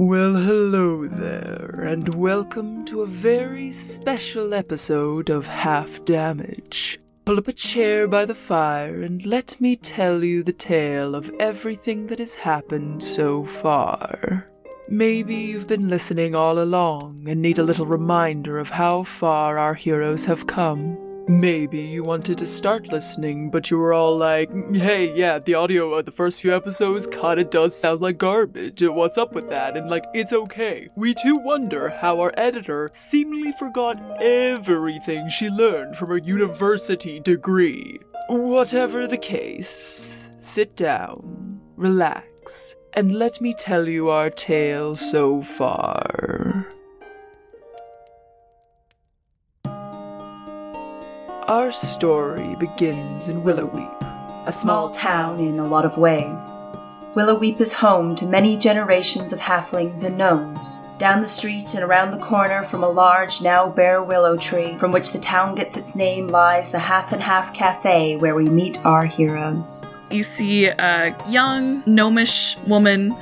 [0.00, 7.00] Well, hello there, and welcome to a very special episode of Half Damage.
[7.24, 11.34] Pull up a chair by the fire and let me tell you the tale of
[11.40, 14.48] everything that has happened so far.
[14.88, 19.74] Maybe you've been listening all along and need a little reminder of how far our
[19.74, 20.96] heroes have come.
[21.28, 25.92] Maybe you wanted to start listening, but you were all like, hey, yeah, the audio
[25.92, 28.82] of the first few episodes kinda does sound like garbage.
[28.82, 29.76] What's up with that?
[29.76, 30.88] And like, it's okay.
[30.96, 38.00] We too wonder how our editor seemingly forgot everything she learned from her university degree.
[38.30, 46.66] Whatever the case, sit down, relax, and let me tell you our tale so far.
[51.48, 54.46] Our story begins in Willowweep.
[54.46, 56.66] a small town in a lot of ways.
[57.14, 60.82] Willowweep is home to many generations of halflings and gnomes.
[60.98, 64.92] Down the street and around the corner from a large, now bare willow tree from
[64.92, 68.84] which the town gets its name lies the Half and Half Cafe where we meet
[68.84, 69.90] our heroes.
[70.10, 73.16] You see a young gnomish woman,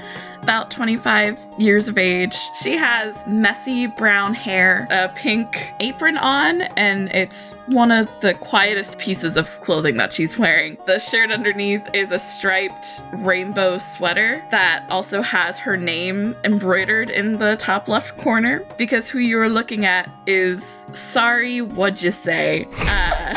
[0.47, 2.37] about 25 years of age.
[2.63, 8.97] She has messy brown hair, a pink apron on, and it's one of the quietest
[8.97, 10.79] pieces of clothing that she's wearing.
[10.87, 17.39] The shirt underneath is a striped rainbow sweater that also has her name embroidered in
[17.39, 22.69] the top left corner because who you're looking at is Sorry, what'd you say?
[22.83, 23.35] Uh,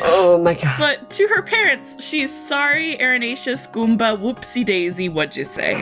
[0.00, 0.74] Oh my god.
[0.78, 5.74] but to her parents, she's sorry, Arenaceous Goomba, whoopsie daisy, what'd you say?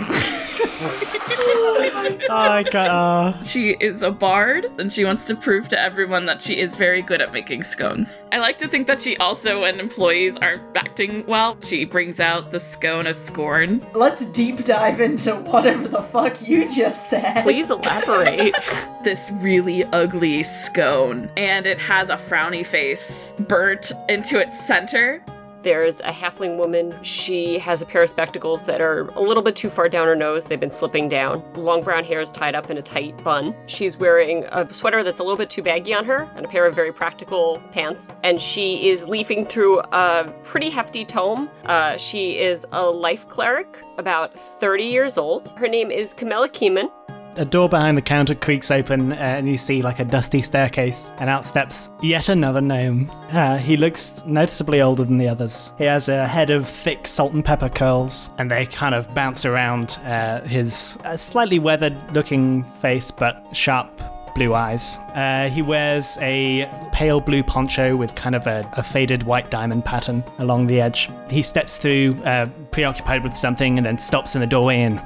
[2.31, 2.87] I got.
[2.89, 6.75] Uh, She is a bard, and she wants to prove to everyone that she is
[6.75, 8.27] very good at making scones.
[8.33, 12.51] I like to think that she also, when employees aren't acting well, she brings out
[12.51, 13.85] the scone of scorn.
[13.95, 17.43] Let's deep dive into whatever the fuck you just said.
[17.43, 18.55] Please elaborate.
[19.07, 25.23] This really ugly scone, and it has a frowny face burnt into its center.
[25.67, 26.95] There's a halfling woman.
[27.03, 30.15] She has a pair of spectacles that are a little bit too far down her
[30.15, 30.45] nose.
[30.45, 31.43] They've been slipping down.
[31.55, 33.53] Long brown hair is tied up in a tight bun.
[33.67, 36.67] She's wearing a sweater that's a little bit too baggy on her and a pair
[36.67, 38.15] of very practical pants.
[38.23, 41.51] And she is leafing through a pretty hefty tome.
[41.65, 45.49] Uh, she is a life cleric, about 30 years old.
[45.59, 46.89] Her name is Camilla Keeman.
[47.37, 51.13] A door behind the counter creaks open, uh, and you see like a dusty staircase,
[51.19, 53.11] and out steps yet another gnome.
[53.31, 55.73] Uh, he looks noticeably older than the others.
[55.79, 59.45] He has a head of thick salt and pepper curls, and they kind of bounce
[59.45, 63.91] around uh, his uh, slightly weathered-looking face, but sharp
[64.35, 64.99] blue eyes.
[65.15, 69.83] Uh, he wears a pale blue poncho with kind of a, a faded white diamond
[69.85, 71.09] pattern along the edge.
[71.31, 75.01] He steps through, uh, preoccupied with something, and then stops in the doorway and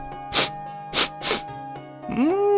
[2.10, 2.50] Mm,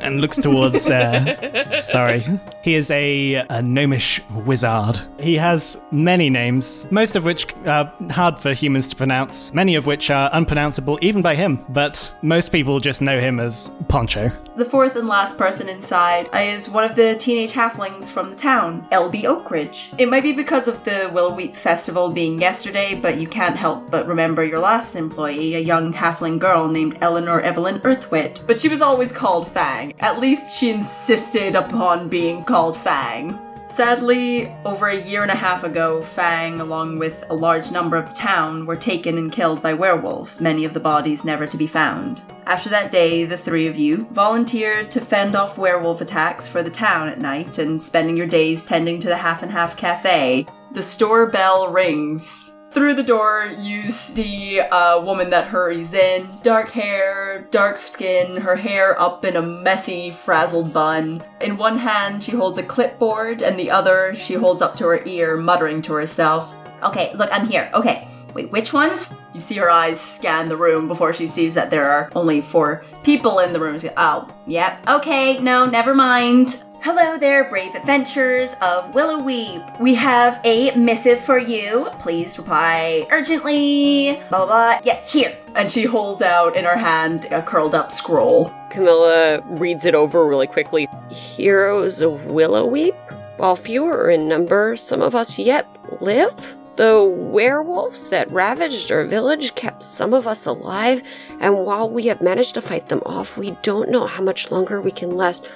[0.00, 0.90] and looks towards.
[0.90, 2.26] Uh, sorry,
[2.62, 5.00] he is a, a gnomish wizard.
[5.20, 9.52] He has many names, most of which are hard for humans to pronounce.
[9.54, 11.64] Many of which are unpronounceable even by him.
[11.68, 14.32] But most people just know him as Poncho.
[14.56, 18.82] The fourth and last person inside is one of the teenage halflings from the town,
[18.92, 19.94] LB Oakridge.
[19.98, 24.06] It might be because of the Willowweep Festival being yesterday, but you can't help but
[24.06, 28.46] remember your last employee, a young halfling girl named Eleanor Evelyn Earthwit.
[28.46, 29.89] But she was always called Fang.
[29.98, 33.38] At least she insisted upon being called Fang.
[33.62, 38.08] Sadly, over a year and a half ago, Fang, along with a large number of
[38.08, 41.68] the town, were taken and killed by werewolves, many of the bodies never to be
[41.68, 42.22] found.
[42.46, 46.70] After that day, the three of you volunteered to fend off werewolf attacks for the
[46.70, 50.46] town at night and spending your days tending to the Half and Half Cafe.
[50.72, 52.56] The store bell rings.
[52.72, 56.30] Through the door, you see a woman that hurries in.
[56.42, 61.22] Dark hair, dark skin, her hair up in a messy, frazzled bun.
[61.40, 65.02] In one hand, she holds a clipboard, and the other she holds up to her
[65.04, 67.70] ear, muttering to herself, Okay, look, I'm here.
[67.74, 68.06] Okay.
[68.34, 69.12] Wait, which ones?
[69.34, 72.84] You see her eyes scan the room before she sees that there are only four
[73.02, 73.80] people in the room.
[73.96, 74.88] Oh, yep.
[74.88, 76.62] Okay, no, never mind.
[76.82, 79.78] Hello there, brave adventurers of Willowweep.
[79.78, 81.90] We have a missive for you.
[81.98, 84.14] Please reply urgently.
[84.30, 84.80] Blah blah blah.
[84.82, 85.36] Yes, here.
[85.54, 88.50] And she holds out in her hand a curled up scroll.
[88.70, 90.88] Camilla reads it over really quickly.
[91.10, 92.94] Heroes of Willowweep?
[93.36, 95.68] While fewer in number, some of us yet
[96.00, 96.56] live?
[96.76, 101.02] The werewolves that ravaged our village kept some of us alive,
[101.40, 104.80] and while we have managed to fight them off, we don't know how much longer
[104.80, 105.46] we can last.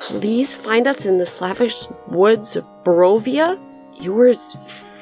[0.00, 3.58] Please find us in the Svalich woods of Barovia.
[4.00, 4.56] yours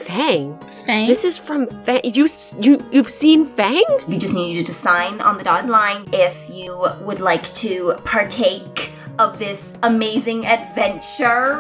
[0.07, 0.57] Fang.
[0.87, 1.07] Fang?
[1.09, 2.01] This is from Fang.
[2.05, 2.29] You
[2.61, 3.85] you you've seen Fang?
[4.09, 7.95] We just need you to sign on the dotted line if you would like to
[8.05, 11.59] partake of this amazing adventure.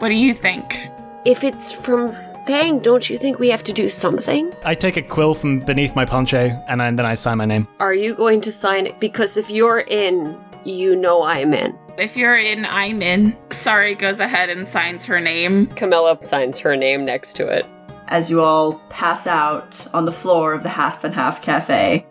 [0.00, 0.88] what do you think?
[1.24, 2.12] If it's from
[2.46, 4.52] Fang, don't you think we have to do something?
[4.64, 7.66] I take a quill from beneath my poncho and I- then I sign my name.
[7.80, 8.98] Are you going to sign it?
[9.00, 11.76] Because if you're in, you know I'm in.
[11.96, 13.36] If you're in, I'm in.
[13.50, 15.66] Sari goes ahead and signs her name.
[15.68, 17.66] Camilla signs her name next to it.
[18.08, 22.06] as you all pass out on the floor of the Half and Half Cafe.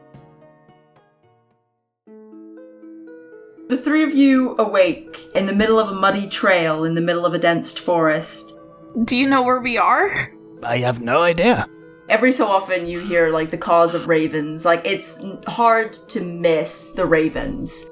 [3.69, 7.25] The three of you awake in the middle of a muddy trail in the middle
[7.25, 8.57] of a dense forest.
[9.03, 10.31] Do you know where we are?
[10.63, 11.67] I have no idea.
[12.09, 14.63] Every so often you hear like the calls of ravens.
[14.63, 17.89] Like it's hard to miss the ravens.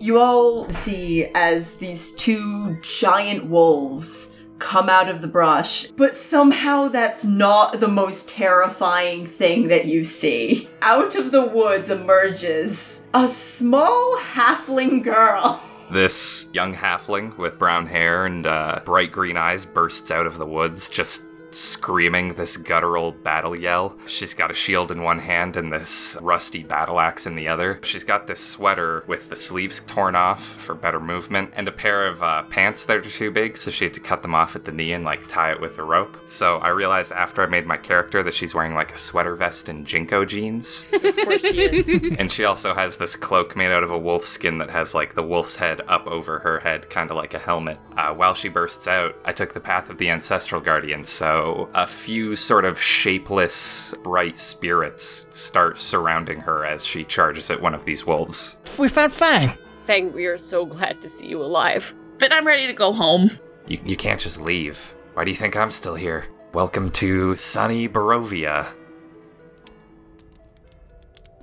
[0.00, 6.88] You all see as these two giant wolves come out of the brush, but somehow
[6.88, 10.68] that's not the most terrifying thing that you see.
[10.82, 15.62] Out of the woods emerges a small halfling girl.
[15.90, 20.46] This young halfling with brown hair and uh, bright green eyes bursts out of the
[20.46, 23.96] woods, just screaming this guttural battle yell.
[24.06, 27.80] She's got a shield in one hand and this rusty battle axe in the other.
[27.82, 32.06] She's got this sweater with the sleeves torn off for better movement, and a pair
[32.06, 34.64] of uh, pants that are too big, so she had to cut them off at
[34.64, 36.16] the knee and like tie it with a rope.
[36.26, 39.68] So I realized after I made my character that she's wearing like a sweater vest
[39.68, 40.86] and JNCO jeans.
[41.04, 42.16] Of course she is.
[42.18, 45.14] And she also has this cloak made out of a wolf skin that has like
[45.14, 47.78] the wolf's head up over her head, kind of like a helmet.
[47.96, 51.43] Uh, while she bursts out, I took the path of the ancestral guardian, so
[51.74, 57.74] a few sort of shapeless, bright spirits start surrounding her as she charges at one
[57.74, 58.58] of these wolves.
[58.78, 59.56] We found Fang.
[59.86, 61.94] Fang, we are so glad to see you alive.
[62.18, 63.38] But I'm ready to go home.
[63.66, 64.94] You, you can't just leave.
[65.14, 66.26] Why do you think I'm still here?
[66.52, 68.68] Welcome to sunny Barovia.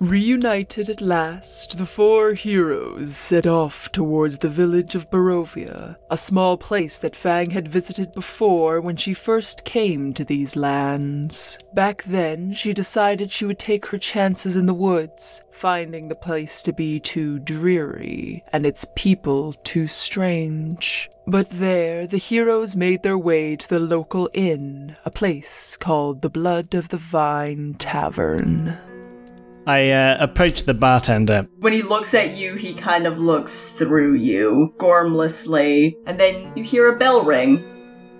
[0.01, 6.57] Reunited at last, the four heroes set off towards the village of Barovia, a small
[6.57, 11.59] place that Fang had visited before when she first came to these lands.
[11.75, 16.63] Back then, she decided she would take her chances in the woods, finding the place
[16.63, 21.12] to be too dreary and its people too strange.
[21.27, 26.30] But there, the heroes made their way to the local inn, a place called the
[26.31, 28.80] Blood of the Vine Tavern.
[29.67, 31.47] I uh, approach the bartender.
[31.59, 36.63] When he looks at you, he kind of looks through you, gormlessly, and then you
[36.63, 37.63] hear a bell ring.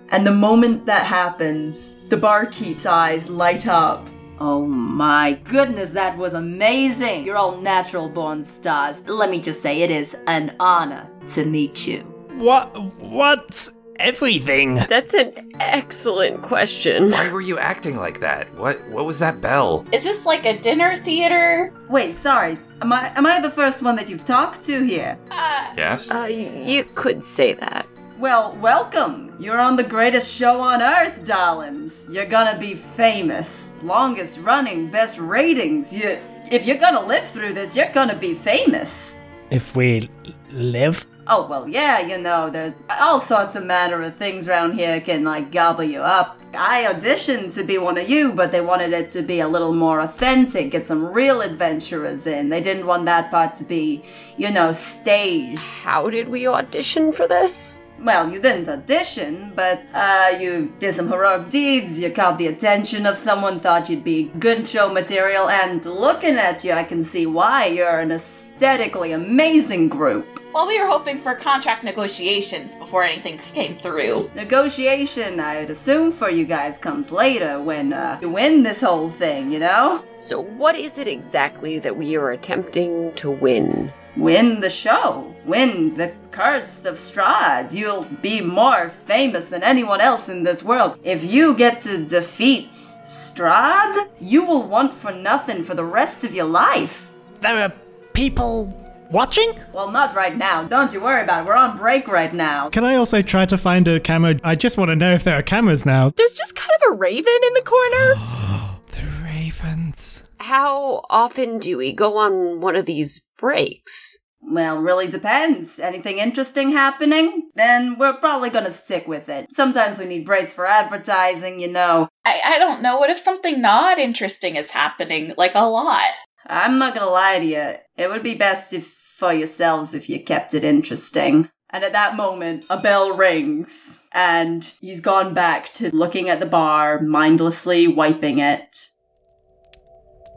[0.10, 4.10] And the moment that happens, the barkeep's eyes light up.
[4.40, 7.26] Oh my goodness, that was amazing!
[7.26, 9.08] You're all natural born stars.
[9.08, 12.00] Let me just say, it is an honor to meet you.
[12.34, 12.76] What?
[13.00, 14.76] What's everything?
[14.90, 17.12] That's an excellent question.
[17.12, 18.54] Why were you acting like that?
[18.56, 19.86] What what was that bell?
[19.92, 21.74] Is this like a dinner theater?
[21.90, 22.58] Wait, sorry.
[22.82, 25.18] Am I am I the first one that you've talked to here?
[25.30, 26.12] Uh, Yes?
[26.12, 27.88] Uh, you could say that.
[28.20, 29.36] Well, welcome.
[29.40, 32.08] You're on the greatest show on earth, darlings.
[32.12, 33.74] You're gonna be famous.
[33.82, 35.96] Longest running, best ratings.
[35.96, 36.18] You
[36.52, 39.20] if you're gonna live through this, you're gonna be famous.
[39.50, 40.10] If we
[40.52, 41.06] live?
[41.28, 45.24] Oh, well, yeah, you know, there's all sorts of manner of things around here can,
[45.24, 46.42] like, gobble you up.
[46.54, 49.74] I auditioned to be one of you, but they wanted it to be a little
[49.74, 52.50] more authentic, get some real adventurers in.
[52.50, 54.04] They didn't want that part to be,
[54.36, 55.64] you know, staged.
[55.64, 57.84] How did we audition for this?
[58.00, 63.06] Well, you didn't audition, but, uh, you did some heroic deeds, you caught the attention
[63.06, 67.28] of someone, thought you'd be good show material, and looking at you, I can see
[67.28, 70.41] why you're an aesthetically amazing group.
[70.54, 74.30] Well, we were hoping for contract negotiations before anything came through.
[74.36, 79.52] Negotiation, I'd assume, for you guys comes later when uh, you win this whole thing,
[79.52, 80.04] you know?
[80.20, 83.92] So, what is it exactly that we are attempting to win?
[84.18, 85.34] Win the show.
[85.46, 87.74] Win the Curse of Strahd.
[87.74, 90.98] You'll be more famous than anyone else in this world.
[91.04, 96.36] If you get to defeat Strahd, you will want for nothing for the rest of
[96.36, 97.14] your life.
[97.40, 97.74] There are
[98.14, 98.81] people
[99.12, 99.54] watching?
[99.74, 100.64] Well, not right now.
[100.64, 101.48] Don't you worry about it.
[101.48, 102.70] We're on break right now.
[102.70, 104.40] Can I also try to find a camera?
[104.44, 106.10] I just want to know if there are cameras now.
[106.10, 108.16] There's just kind of a raven in the corner.
[108.92, 110.24] The ravens.
[110.40, 114.20] How often do we go on one of these breaks?
[114.42, 115.80] Well, really depends.
[115.80, 117.50] Anything interesting happening?
[117.56, 119.56] Then we're probably gonna stick with it.
[119.56, 122.10] Sometimes we need breaks for advertising, you know.
[122.26, 122.98] I, I don't know.
[122.98, 125.34] What if something not interesting is happening?
[125.38, 126.12] Like a lot.
[126.48, 127.76] I'm not gonna lie to you.
[127.96, 131.48] It would be best if for yourselves if you kept it interesting.
[131.70, 136.48] And at that moment, a bell rings, and he's gone back to looking at the
[136.48, 138.90] bar, mindlessly wiping it.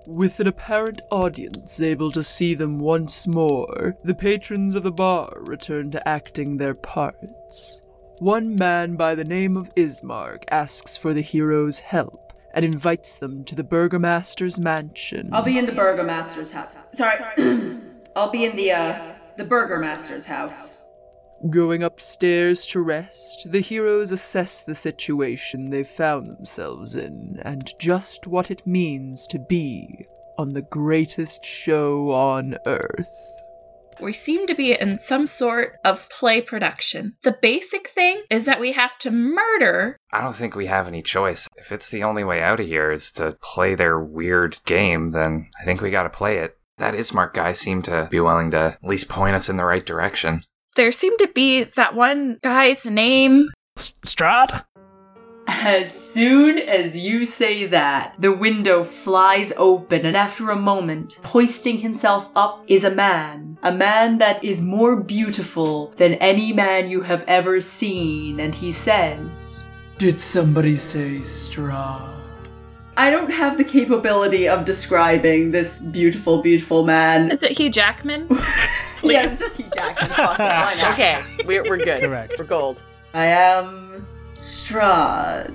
[0.07, 5.33] With an apparent audience able to see them once more, the patrons of the bar
[5.41, 7.81] return to acting their parts.
[8.19, 13.45] One man by the name of Ismark asks for the hero's help and invites them
[13.45, 15.31] to the burgomaster's mansion.
[15.33, 16.77] I'll be in the burgomaster's house.
[16.93, 17.81] Sorry.
[18.17, 20.89] I'll be in the, uh, the burgomaster's house.
[21.51, 28.27] Going upstairs to rest, the heroes assess the situation they've found themselves in and just
[28.27, 30.07] what it means to be
[30.39, 33.43] on the greatest show on Earth.
[34.01, 37.17] We seem to be in some sort of play production.
[37.23, 39.97] The basic thing is that we have to murder.
[40.13, 41.49] I don't think we have any choice.
[41.57, 45.51] If it's the only way out of here is to play their weird game, then
[45.61, 46.57] I think we gotta play it.
[46.79, 49.85] That Ismark guy seemed to be willing to at least point us in the right
[49.85, 50.43] direction.
[50.75, 53.51] There seemed to be that one guy's name.
[53.79, 54.65] S- Strahd?
[55.47, 61.79] As soon as you say that, the window flies open, and after a moment, hoisting
[61.79, 63.59] himself up is a man.
[63.63, 68.73] A man that is more beautiful than any man you have ever seen, and he
[68.73, 72.14] says, Did somebody say straw?
[72.97, 77.31] I don't have the capability of describing this beautiful, beautiful man.
[77.31, 78.29] Is it Hugh Jackman?
[79.03, 80.09] Yeah, it's just Hugh Jackman.
[80.09, 80.93] Fuck it, why not?
[80.93, 82.03] Okay, we're, we're good.
[82.03, 82.37] Correct.
[82.39, 82.83] We're gold.
[83.13, 85.53] I am Strahd.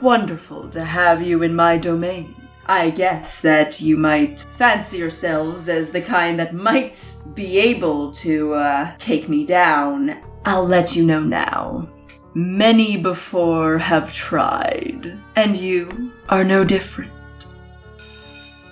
[0.00, 2.34] Wonderful to have you in my domain.
[2.66, 8.54] I guess that you might fancy yourselves as the kind that might be able to
[8.54, 10.20] uh, take me down.
[10.44, 11.88] I'll let you know now.
[12.34, 17.12] Many before have tried, and you are no different.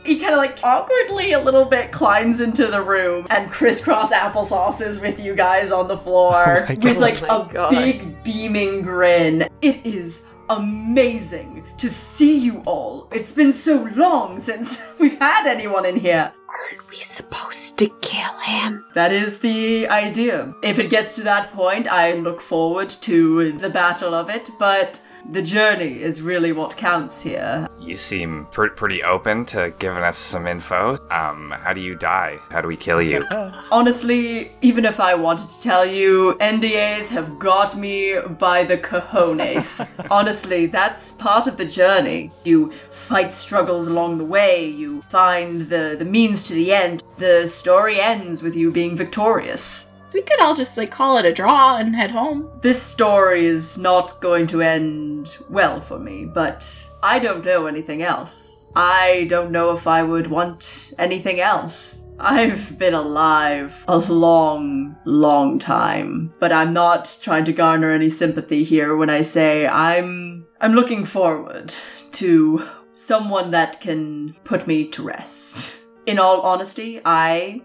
[0.04, 5.02] He kind of like awkwardly a little bit climbs into the room and crisscross applesauces
[5.02, 7.70] with you guys on the floor Oh with like Oh a God.
[7.70, 9.46] big beaming grin.
[9.60, 13.06] It is amazing to see you all.
[13.12, 16.32] It's been so long since we've had anyone in here.
[16.48, 18.86] Aren't we supposed to kill him?
[18.94, 20.54] That is the idea.
[20.62, 25.02] If it gets to that point, I look forward to the battle of it, but
[25.26, 27.68] the journey is really what counts here.
[27.78, 30.98] You seem pr- pretty open to giving us some info.
[31.10, 32.38] Um, how do you die?
[32.50, 33.24] How do we kill you?
[33.70, 39.90] Honestly, even if I wanted to tell you, NDAs have got me by the cojones.
[40.10, 42.30] Honestly, that's part of the journey.
[42.44, 47.02] You fight struggles along the way, you find the, the means to the end.
[47.16, 49.87] The story ends with you being victorious.
[50.12, 52.50] We could all just like call it a draw and head home.
[52.60, 58.02] This story is not going to end well for me, but I don't know anything
[58.02, 58.70] else.
[58.74, 62.04] I don't know if I would want anything else.
[62.20, 68.64] I've been alive a long, long time, but I'm not trying to garner any sympathy
[68.64, 71.72] here when I say I'm I'm looking forward
[72.12, 75.80] to someone that can put me to rest.
[76.06, 77.62] In all honesty, I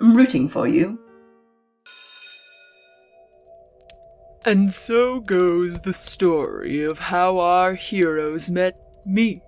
[0.00, 1.00] am rooting for you.
[4.46, 9.42] And so goes the story of how our heroes met me,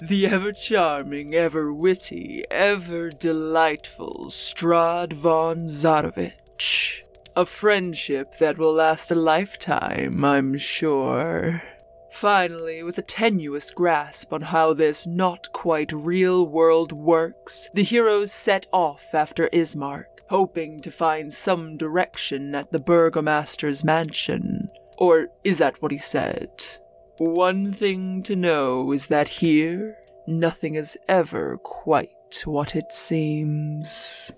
[0.00, 7.00] the ever charming, ever witty, ever delightful Strahd von Zarovich.
[7.34, 11.60] A friendship that will last a lifetime, I'm sure.
[12.16, 18.32] Finally, with a tenuous grasp on how this not quite real world works, the heroes
[18.32, 24.70] set off after Ismark, hoping to find some direction at the burgomaster's mansion.
[24.96, 26.64] Or is that what he said?
[27.18, 34.32] One thing to know is that here, nothing is ever quite what it seems.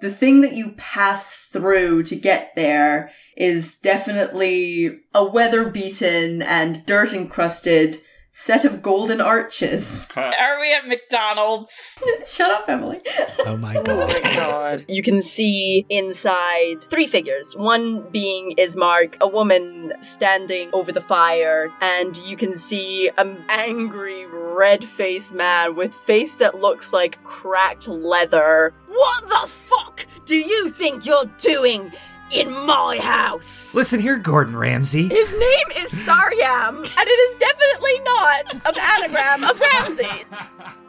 [0.00, 6.84] The thing that you pass through to get there is definitely a weather beaten and
[6.86, 7.98] dirt encrusted
[8.40, 10.08] set of golden arches.
[10.16, 11.98] Are we at McDonald's?
[12.26, 12.98] Shut up, Emily.
[13.40, 13.86] Oh my god.
[13.88, 14.84] Oh god.
[14.88, 17.54] You can see inside three figures.
[17.54, 24.24] One being Ismark, a woman standing over the fire, and you can see an angry,
[24.26, 28.72] red-faced man with face that looks like cracked leather.
[28.86, 31.92] What the fuck do you think you're doing
[32.30, 33.74] in my house?
[33.74, 35.08] Listen here, Gordon Ramsay.
[35.08, 40.24] His name is Saryam, and it is definitely not an anagram of Ramsey.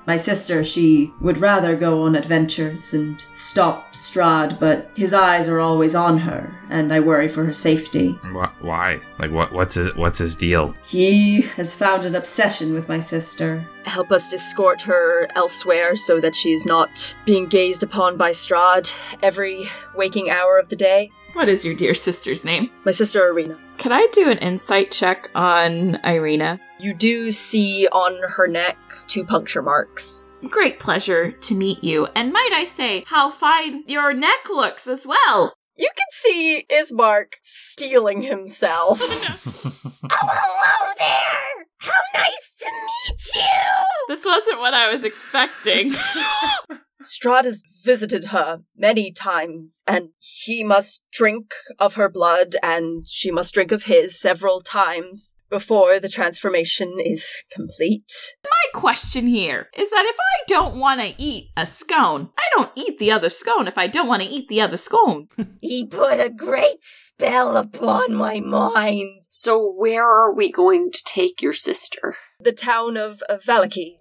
[0.08, 5.60] My sister, she would rather go on adventures and stop Strahd, but his eyes are
[5.60, 8.14] always on her, and I worry for her safety.
[8.24, 9.00] Wh- Why?
[9.20, 9.54] Like, what?
[9.54, 10.74] What's his What's his deal?
[10.84, 13.66] He has found an obsession with my sister.
[13.86, 19.70] Help us escort her elsewhere so that she's not being gazed upon by Strahd every
[19.96, 21.12] waking hour of the day.
[21.42, 22.70] What is your dear sister's name?
[22.86, 23.58] My sister Irina.
[23.80, 26.60] Can I do an insight check on Irina?
[26.80, 30.28] You do see on her neck two puncture marks.
[30.52, 35.08] Great pleasure to meet you, and might I say, how fine your neck looks as
[35.08, 35.56] well.
[35.76, 39.02] You can see Ismark stealing himself.
[40.14, 41.66] Oh, hello there!
[41.78, 44.16] How nice to meet you!
[44.16, 45.94] This wasn't what I was expecting.
[47.04, 53.32] Strahd has visited her many times, and he must drink of her blood, and she
[53.32, 58.36] must drink of his several times before the transformation is complete.
[58.44, 62.72] My question here is that if I don't want to eat a scone, I don't
[62.76, 65.28] eat the other scone if I don't want to eat the other scone.
[65.62, 69.24] He put a great spell upon my mind.
[69.30, 72.16] So, where are we going to take your sister?
[72.40, 73.98] The town of, of Vallaki.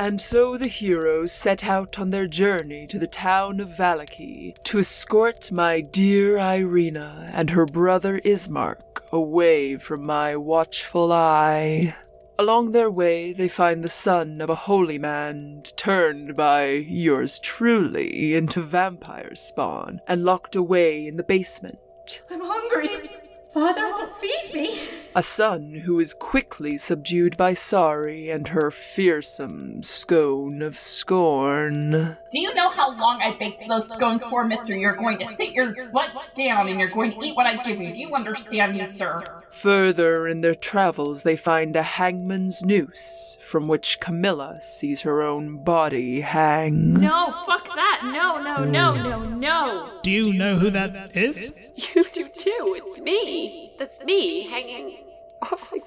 [0.00, 4.78] And so the heroes set out on their journey to the town of Vallaki to
[4.78, 11.94] escort my dear Irina and her brother Ismark away from my watchful eye.
[12.38, 18.32] Along their way, they find the son of a holy man turned by yours truly
[18.32, 22.22] into vampire spawn and locked away in the basement.
[22.30, 23.09] I'm hungry.
[23.52, 24.78] Father won't feed me.
[25.16, 32.16] A son who is quickly subdued by Sari and her fearsome scone of scorn.
[32.30, 34.76] Do you know how long I baked those scones for, mister?
[34.76, 37.80] You're going to sit your butt down and you're going to eat what I give
[37.80, 37.92] you.
[37.92, 39.39] Do you understand me, sir?
[39.50, 45.58] Further in their travels, they find a hangman's noose, from which Camilla sees her own
[45.64, 46.94] body hang.
[46.94, 48.00] No, fuck that.
[48.04, 49.90] No, no, no, no, no.
[50.02, 51.72] Do you know who that is?
[51.94, 52.74] You do too.
[52.78, 53.72] It's me.
[53.78, 54.98] That's me hanging
[55.42, 55.80] off the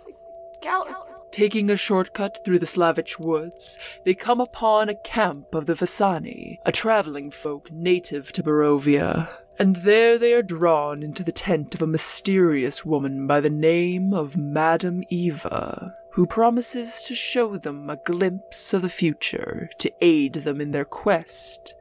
[0.62, 1.13] gallery.
[1.34, 6.60] Taking a shortcut through the Svalich woods, they come upon a camp of the Vistani,
[6.64, 9.28] a traveling folk native to Barovia.
[9.58, 14.14] And there they are drawn into the tent of a mysterious woman by the name
[14.14, 20.34] of Madame Eva, who promises to show them a glimpse of the future to aid
[20.36, 21.74] them in their quest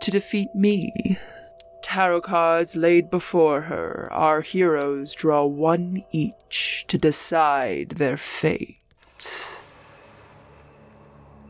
[0.00, 1.18] to defeat me.
[1.82, 8.78] Tarot cards laid before her, our heroes draw one each to decide their fate.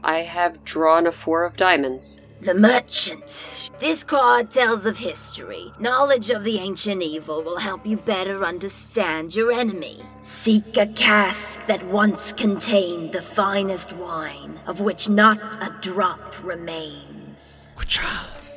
[0.05, 2.23] I have drawn a four of diamonds.
[2.41, 3.71] The merchant.
[3.79, 5.73] This card tells of history.
[5.81, 10.03] Knowledge of the ancient evil will help you better understand your enemy.
[10.23, 17.75] Seek a cask that once contained the finest wine, of which not a drop remains.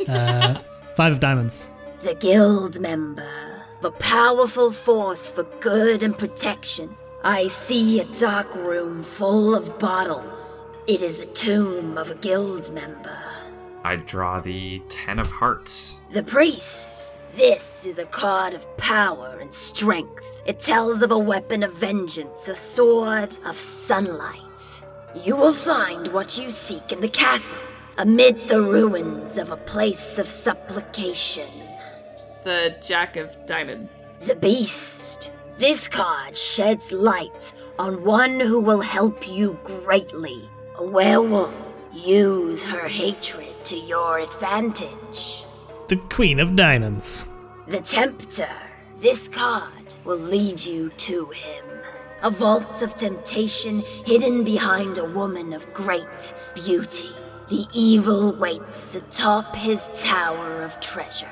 [0.08, 0.60] Uh,
[0.96, 1.70] five of diamonds.
[2.02, 3.66] The guild member.
[3.82, 6.96] A powerful force for good and protection.
[7.24, 10.66] I see a dark room full of bottles.
[10.88, 13.18] It is the tomb of a guild member.
[13.84, 16.00] I draw the Ten of Hearts.
[16.14, 17.14] The priest.
[17.36, 20.42] This is a card of power and strength.
[20.46, 24.82] It tells of a weapon of vengeance, a sword of sunlight.
[25.14, 27.60] You will find what you seek in the castle,
[27.98, 31.50] amid the ruins of a place of supplication.
[32.46, 34.08] The Jack of Diamonds.
[34.22, 35.34] The beast.
[35.60, 40.50] This card sheds light on one who will help you greatly.
[40.78, 41.54] A werewolf.
[41.94, 45.44] Use her hatred to your advantage.
[45.90, 47.28] The Queen of Diamonds.
[47.68, 48.48] The Tempter.
[49.02, 51.66] This card will lead you to him.
[52.24, 57.12] A vault of temptation hidden behind a woman of great beauty.
[57.50, 61.28] The evil waits atop his tower of treasure.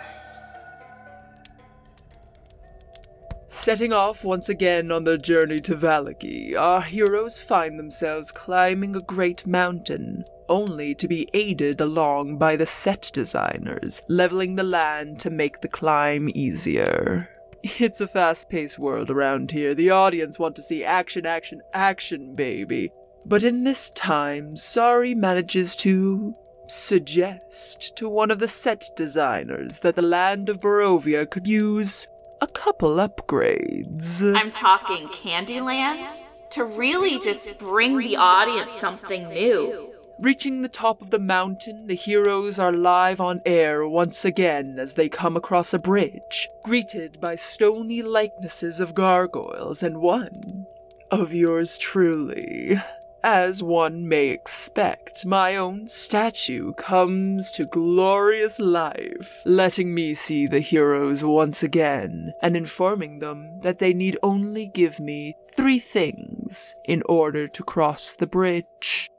[3.68, 9.02] Setting off once again on their journey to Vallaki, our heroes find themselves climbing a
[9.02, 15.30] great mountain, only to be aided along by the set designers, leveling the land to
[15.30, 17.28] make the climb easier.
[17.62, 19.76] It's a fast paced world around here.
[19.76, 22.94] The audience want to see action, action, action, baby.
[23.26, 26.34] But in this time, Sari manages to
[26.68, 32.08] suggest to one of the set designers that the land of Barovia could use
[32.42, 34.36] a couple upgrades.
[34.36, 39.94] I'm talking Candyland to really just bring the audience something new.
[40.20, 44.96] Reaching the top of the mountain, the heroes are live on air once again as
[44.96, 50.66] they come across a bridge, greeted by stony likenesses of gargoyles and one
[51.12, 52.82] of yours truly.
[53.28, 60.62] As one may expect, my own statue comes to glorious life, letting me see the
[60.62, 67.04] heroes once again, and informing them that they need only give me three things in
[67.10, 69.10] order to cross the bridge.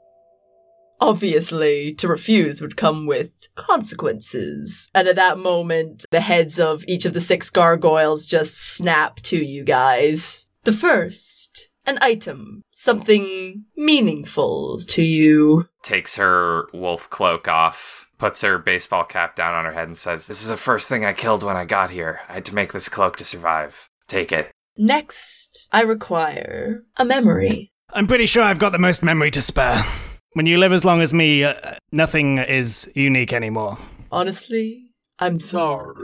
[0.99, 4.89] Obviously, to refuse would come with consequences.
[4.95, 9.37] And at that moment, the heads of each of the six gargoyles just snap to
[9.37, 10.47] you guys.
[10.63, 15.67] The first, an item, something meaningful to you.
[15.83, 20.27] Takes her wolf cloak off, puts her baseball cap down on her head, and says,
[20.27, 22.21] This is the first thing I killed when I got here.
[22.29, 23.89] I had to make this cloak to survive.
[24.07, 24.51] Take it.
[24.77, 27.71] Next, I require a memory.
[27.91, 29.83] I'm pretty sure I've got the most memory to spare.
[30.33, 33.79] When you live as long as me, uh, nothing is unique anymore.
[34.11, 35.95] Honestly, I'm sorry.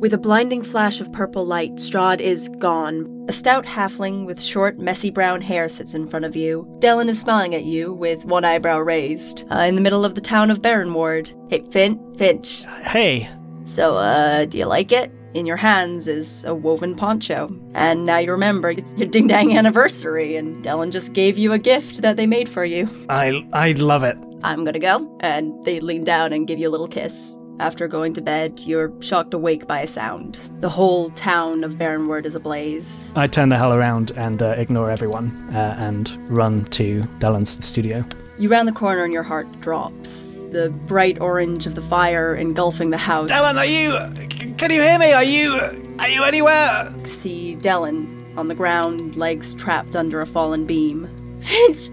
[0.00, 3.26] With a blinding flash of purple light, Strahd is gone.
[3.28, 6.68] A stout halfling with short, messy brown hair sits in front of you.
[6.78, 10.20] Dellen is smiling at you with one eyebrow raised, uh, in the middle of the
[10.20, 11.34] town of Barrenward.
[11.50, 12.62] Hey, Fin, Finch.
[12.84, 13.28] Hey,
[13.64, 15.10] So, uh, do you like it?
[15.34, 17.50] In your hands is a woven poncho.
[17.74, 21.58] And now you remember it's your ding dang anniversary, and Dellen just gave you a
[21.58, 22.88] gift that they made for you.
[23.08, 24.16] I I love it.
[24.44, 25.18] I'm gonna go.
[25.20, 27.36] And they lean down and give you a little kiss.
[27.60, 30.38] After going to bed, you're shocked awake by a sound.
[30.60, 33.12] The whole town of Barrenward is ablaze.
[33.16, 38.04] I turn the hell around and uh, ignore everyone uh, and run to Dellen's studio.
[38.38, 40.38] You round the corner and your heart drops.
[40.52, 43.30] The bright orange of the fire engulfing the house.
[43.30, 44.54] Dellen, are you?
[44.56, 45.12] Can you hear me?
[45.12, 45.54] Are you?
[45.98, 46.94] Are you anywhere?
[47.04, 51.08] See Dellen on the ground, legs trapped under a fallen beam.
[51.40, 51.90] Finch!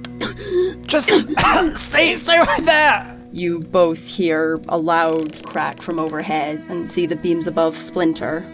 [0.86, 1.10] Just
[1.76, 3.25] stay, stay right there.
[3.36, 8.46] You both hear a loud crack from overhead and see the beams above splinter.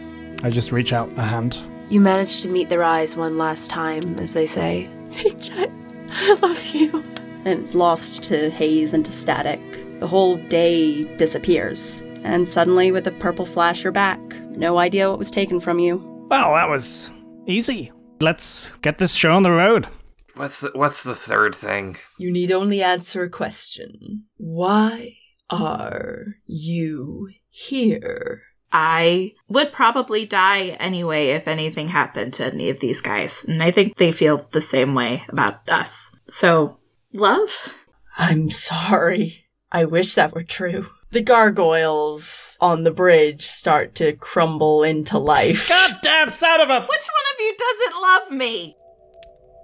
[0.42, 1.60] I just reach out a hand.
[1.92, 5.70] You manage to meet their eyes one last time as they say, Finch, I,
[6.10, 7.04] I love you.
[7.46, 9.60] And it's lost to haze and to static.
[10.00, 12.02] The whole day disappears.
[12.24, 14.20] And suddenly, with a purple flash, you're back.
[14.50, 15.98] No idea what was taken from you.
[16.32, 17.12] Well, that was
[17.46, 17.92] easy.
[18.20, 19.88] Let's get this show on the road.
[20.36, 21.98] What's the, what's the third thing?
[22.18, 24.26] You need only answer a question.
[24.38, 25.18] Why
[25.50, 28.44] are you here?
[28.72, 33.44] I would probably die anyway if anything happened to any of these guys.
[33.46, 36.16] And I think they feel the same way about us.
[36.30, 36.78] So,
[37.14, 37.74] love?
[38.18, 39.46] I'm sorry.
[39.72, 40.90] I wish that were true.
[41.12, 45.70] The gargoyles on the bridge start to crumble into life.
[46.02, 46.80] damn son of a!
[46.80, 48.78] Which one of you doesn't love me?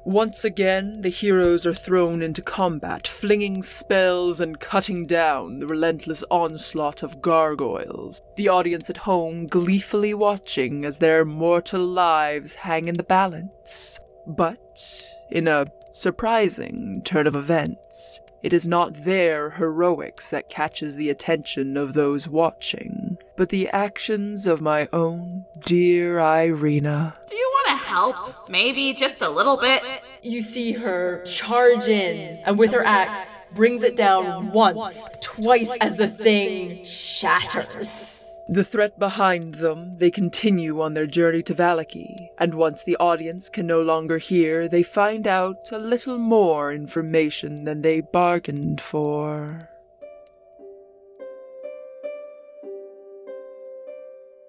[0.07, 6.23] Once again, the heroes are thrown into combat, flinging spells and cutting down the relentless
[6.31, 8.21] onslaught of gargoyles.
[8.37, 13.99] The audience at home gleefully watching as their mortal lives hang in the balance.
[14.25, 21.09] But, in a surprising turn of events, it is not their heroics that catches the
[21.09, 23.06] attention of those watching,
[23.37, 27.15] but the actions of my own dear Irina.
[27.29, 28.49] Do you want to help?
[28.49, 29.83] Maybe just a little bit?
[30.23, 33.23] You see her charge in, and with her axe,
[33.53, 38.23] brings it down once, twice as the thing shatters.
[38.49, 43.49] The threat behind them, they continue on their journey to Vallaki, and once the audience
[43.49, 49.69] can no longer hear, they find out a little more information than they bargained for.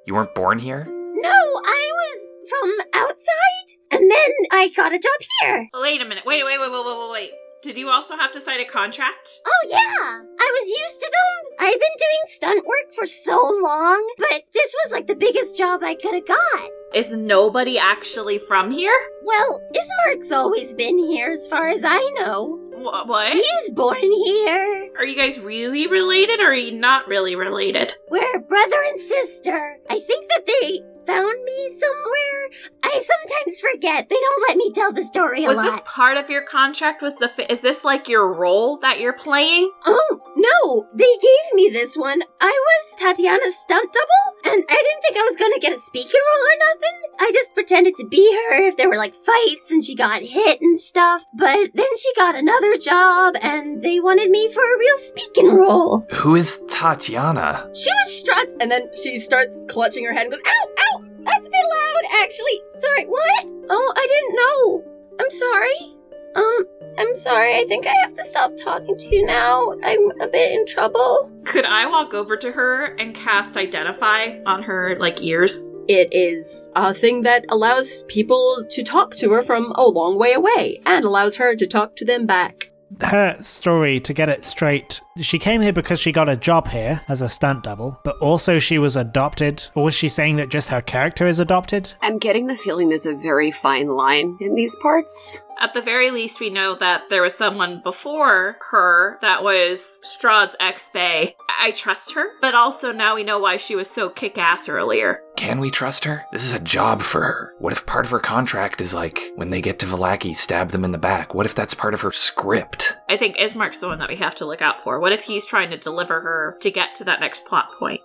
[0.08, 0.86] You weren't born here?
[0.86, 5.68] No, I was from outside, and then I got a job here.
[5.74, 6.24] Wait a minute.
[6.24, 7.30] Wait, wait, wait, wait, wait, wait, wait.
[7.62, 9.38] Did you also have to sign a contract?
[9.46, 9.76] Oh, yeah.
[9.78, 11.56] I was used to them.
[11.60, 15.82] I've been doing stunt work for so long, but this was like the biggest job
[15.84, 16.70] I could have got.
[16.94, 18.98] Is nobody actually from here?
[19.24, 22.67] Well, Ismark's always been here as far as I know.
[22.78, 23.32] Wh- what?
[23.32, 24.90] He was born here.
[24.98, 27.92] Are you guys really related or are you not really related?
[28.10, 29.78] We're brother and sister.
[29.90, 32.48] I think that they found me somewhere.
[32.90, 34.08] I sometimes forget.
[34.08, 35.64] They don't let me tell the story a Was lot.
[35.64, 37.02] this part of your contract?
[37.02, 39.70] Was the fi- is this like your role that you're playing?
[39.86, 42.22] Oh, no, they gave me this one.
[42.40, 46.20] I was Tatiana's stunt double, and I didn't think I was gonna get a speaking
[46.32, 46.96] role or nothing.
[47.20, 50.60] I just pretended to be her if there were like fights and she got hit
[50.60, 51.24] and stuff.
[51.34, 56.06] But then she got another job, and they wanted me for a real speaking role.
[56.12, 57.68] Who is Tatiana?
[57.74, 60.68] She was Strahd's, And then she starts clutching her head and goes, Ow!
[60.78, 62.60] ow, that's a bit loud, actually.
[62.70, 63.46] Sorry, what?
[63.70, 64.84] Oh, I didn't know.
[65.20, 65.94] I'm sorry.
[66.34, 66.66] Um,
[66.98, 67.56] I'm sorry.
[67.56, 69.74] I think I have to stop talking to you now.
[69.82, 71.32] I'm a bit in trouble.
[71.44, 75.72] Could I walk over to her and cast Identify on her, like, ears?
[75.88, 80.32] It is a thing that allows people to talk to her from a long way
[80.32, 82.70] away and allows her to talk to them back.
[83.00, 87.02] Her story, to get it straight, she came here because she got a job here
[87.08, 89.64] as a stunt double, but also she was adopted.
[89.74, 91.92] Or was she saying that just her character is adopted?
[92.02, 95.44] I'm getting the feeling there's a very fine line in these parts.
[95.60, 100.54] At the very least, we know that there was someone before her that was Strahd's
[100.60, 101.34] ex Bay.
[101.60, 105.20] I trust her, but also now we know why she was so kick ass earlier.
[105.36, 106.24] Can we trust her?
[106.30, 107.54] This is a job for her.
[107.58, 110.84] What if part of her contract is like, when they get to Vallaki, stab them
[110.84, 111.34] in the back?
[111.34, 112.96] What if that's part of her script?
[113.08, 115.00] I think Ismark's the one that we have to look out for.
[115.00, 118.00] What if he's trying to deliver her to get to that next plot point?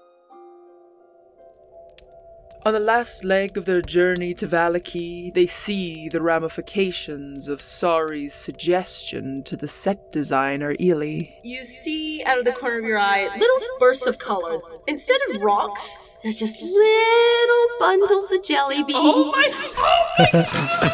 [2.66, 8.34] On the last leg of their journey to Vallaki, they see the ramifications of Sari's
[8.34, 11.24] suggestion to the set designer Ely.
[11.44, 14.62] You see out of the corner of your eye little bursts of color.
[14.88, 18.96] Instead of rocks, there's just little bundles of jelly beans.
[18.98, 19.50] Oh my
[20.34, 20.38] oh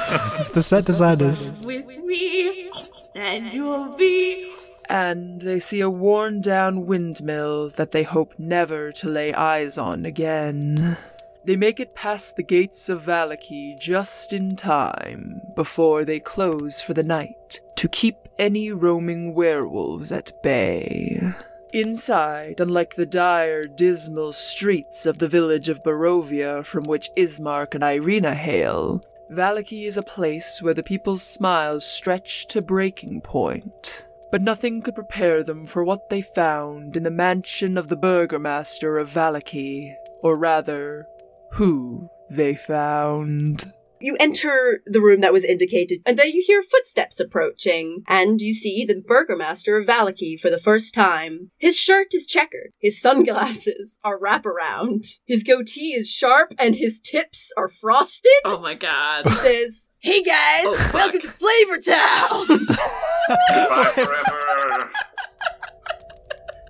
[0.10, 1.64] my It's the set designers.
[1.68, 2.72] With me,
[3.14, 4.52] and you'll be.
[4.90, 10.04] And they see a worn down windmill that they hope never to lay eyes on
[10.04, 10.98] again.
[11.46, 16.94] They make it past the gates of Vallaki just in time before they close for
[16.94, 21.34] the night to keep any roaming werewolves at bay.
[21.72, 27.84] Inside, unlike the dire, dismal streets of the village of Barovia from which Ismark and
[27.84, 34.08] Irina hail, Vallaki is a place where the people's smiles stretch to breaking point.
[34.32, 38.98] But nothing could prepare them for what they found in the mansion of the burgomaster
[38.98, 41.08] of Vallaki, or rather,
[41.54, 43.72] who they found.
[44.02, 48.54] You enter the room that was indicated, and then you hear footsteps approaching, and you
[48.54, 51.52] see the burgomaster of Vallaki for the first time.
[51.58, 57.52] His shirt is checkered, his sunglasses are wraparound, his goatee is sharp, and his tips
[57.58, 58.32] are frosted.
[58.46, 59.26] Oh my god.
[59.26, 62.68] He says, Hey guys, Oh, welcome to Flavor Town!
[63.50, 64.92] Bye forever!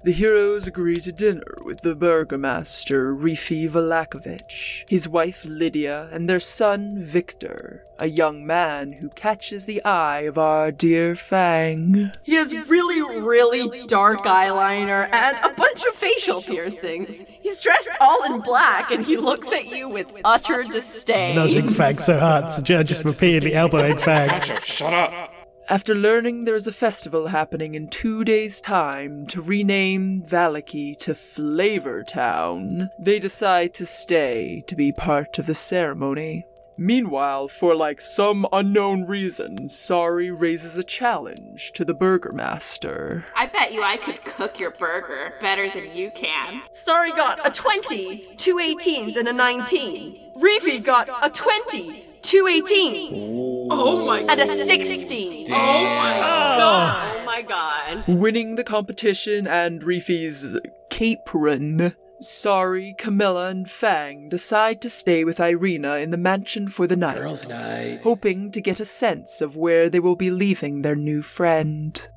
[0.01, 6.39] The heroes agree to dinner with the burgomaster, Rifi Vallakovich, his wife Lydia, and their
[6.39, 12.13] son Victor, a young man who catches the eye of our dear Fang.
[12.23, 17.25] he has really, really dark eyeliner and a bunch of facial piercings.
[17.27, 21.35] He's dressed all in black, and he looks at you with utter disdain.
[21.35, 24.41] Nudging Fang so hard, so ju- just repeatedly elbowing Fang.
[24.61, 25.33] Shut up!
[25.69, 31.13] After learning there is a festival happening in two days' time to rename Vallaki to
[31.13, 36.47] Flavor Town, they decide to stay to be part of the ceremony.
[36.75, 43.25] Meanwhile, for like some unknown reason, Sari raises a challenge to the burgomaster.
[43.35, 46.63] I bet you I could cook your burger better than you can.
[46.71, 50.31] Sari got a 20, two 18s, and a 19.
[50.35, 54.29] Reefy got a 20, two 18s, Oh my god.
[54.31, 55.47] and a 16.
[55.51, 57.15] Oh my god.
[57.21, 58.07] Oh my god.
[58.07, 60.57] Winning the competition and Reefy's
[60.89, 66.95] capron, Sari, Camilla, and Fang decide to stay with Irina in the mansion for the
[66.97, 67.99] night, Girls' night.
[68.03, 72.07] hoping to get a sense of where they will be leaving their new friend.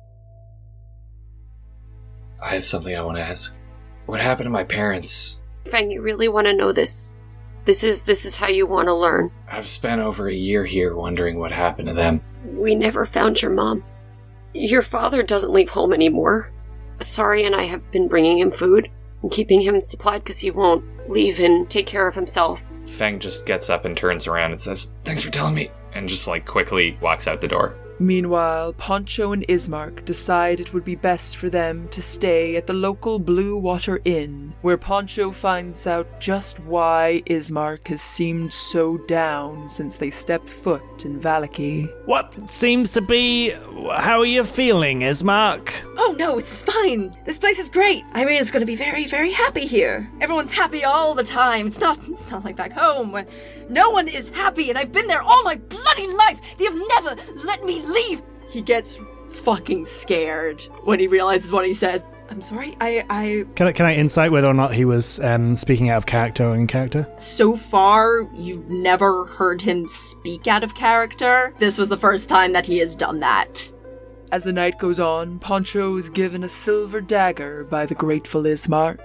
[2.43, 3.61] I have something I want to ask.
[4.05, 5.41] What happened to my parents?
[5.71, 7.13] Fang, you really want to know this?
[7.65, 9.31] This is this is how you want to learn.
[9.49, 12.21] I've spent over a year here wondering what happened to them.
[12.45, 13.83] We never found your mom.
[14.53, 16.51] Your father doesn't leave home anymore.
[16.99, 18.89] Sorry, and I have been bringing him food
[19.21, 22.63] and keeping him supplied because he won't leave and take care of himself.
[22.85, 26.27] Fang just gets up and turns around and says, Thanks for telling me, and just
[26.27, 27.75] like quickly walks out the door.
[27.99, 32.73] Meanwhile, Poncho and Ismark decide it would be best for them to stay at the
[32.73, 39.69] local Blue Water Inn, where Poncho finds out just why Ismark has seemed so down
[39.69, 41.91] since they stepped foot in Vallaki.
[42.05, 43.51] What seems to be.
[43.51, 45.71] How are you feeling, Ismark?
[45.97, 47.15] Oh no, it's fine.
[47.25, 48.03] This place is great.
[48.15, 50.09] Irina's gonna be very, very happy here.
[50.21, 51.67] Everyone's happy all the time.
[51.67, 53.25] It's not it's not like back home where
[53.69, 56.12] no one is happy and I've been there all my bloody life.
[56.57, 58.21] They have never let me leave.
[58.49, 58.99] He gets
[59.31, 62.03] fucking scared when he realizes what he says.
[62.29, 65.55] I'm sorry, I I Can I, can I insight whether or not he was um,
[65.55, 67.05] speaking out of character or in character?
[67.19, 71.53] so far you've never heard him speak out of character.
[71.59, 73.71] This was the first time that he has done that.
[74.31, 78.97] As the night goes on, Poncho is given a silver dagger by the grateful Ismark.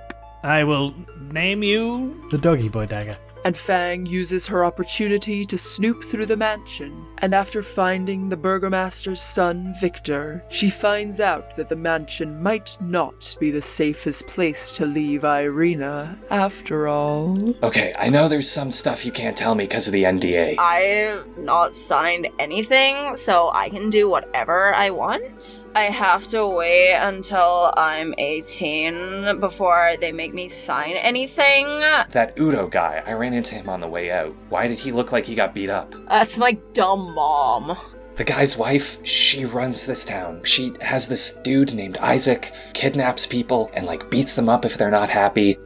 [0.43, 0.95] I will
[1.31, 3.19] name you the Doggy Boy Dagger.
[3.45, 7.05] and Fang uses her opportunity to snoop through the mansion.
[7.20, 13.37] And after finding the burgomaster's son, Victor, she finds out that the mansion might not
[13.40, 17.54] be the safest place to leave Irina after all.
[17.62, 20.59] Okay, I know there's some stuff you can't tell me because of the NDA.
[20.59, 25.66] I've not signed anything, so I can do whatever I want.
[25.74, 31.66] I have to wait until I'm 18 before they make me sign anything.
[32.11, 34.35] That Udo guy, I ran into him on the way out.
[34.50, 35.94] Why did he look like he got beat up?
[36.09, 37.77] That's my dumb mom.
[38.16, 40.40] The guy's wife, she runs this town.
[40.44, 44.90] She has this dude named Izek, kidnaps people, and like beats them up if they're
[44.90, 45.57] not happy.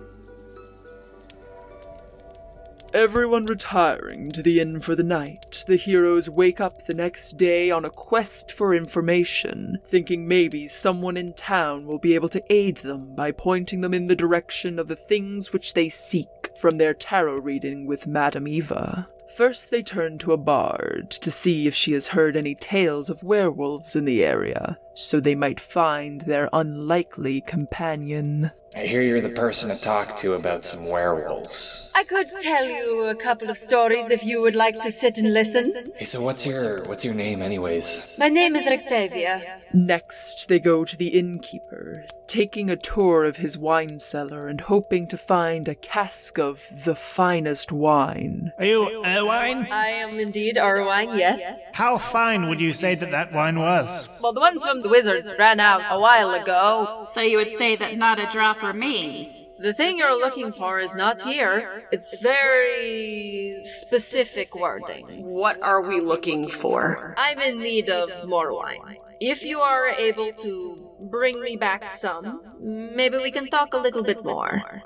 [2.95, 7.71] Everyone retiring to the inn for the night, the heroes wake up the next day
[7.71, 12.77] on a quest for information, thinking maybe someone in town will be able to aid
[12.79, 16.93] them by pointing them in the direction of the things which they seek from their
[16.93, 19.09] tarot reading with Madame Eva.
[19.37, 23.23] First, they turn to a bard to see if she has heard any tales of
[23.23, 28.51] werewolves in the area, so they might find their unlikely companion.
[28.75, 31.93] I hear you're the person to talk to about some werewolves.
[31.95, 35.35] I could tell you a couple of stories if you would like to sit and
[35.35, 35.93] listen.
[35.95, 38.17] Hey, so what's your what's your name anyways?
[38.19, 39.61] My name is Rictavia.
[39.75, 45.07] Next, they go to the innkeeper, taking a tour of his wine cellar and hoping
[45.09, 48.53] to find a cask of the finest wine.
[48.59, 49.69] Are you Irvine?
[49.71, 51.71] I am indeed Arwine, yes.
[51.75, 54.19] How fine would you say that that wine was?
[54.23, 57.07] Well, the ones from the Wizards ran out a while ago.
[57.13, 59.49] So you would say that not a drop remains.
[59.59, 61.85] The thing you're looking for is not here.
[61.93, 65.25] It's very specific wording.
[65.25, 67.15] What are we looking for?
[67.19, 68.97] I'm in need of more wine.
[69.21, 74.03] If you are able to bring me back some, maybe we can talk a little
[74.03, 74.83] bit more.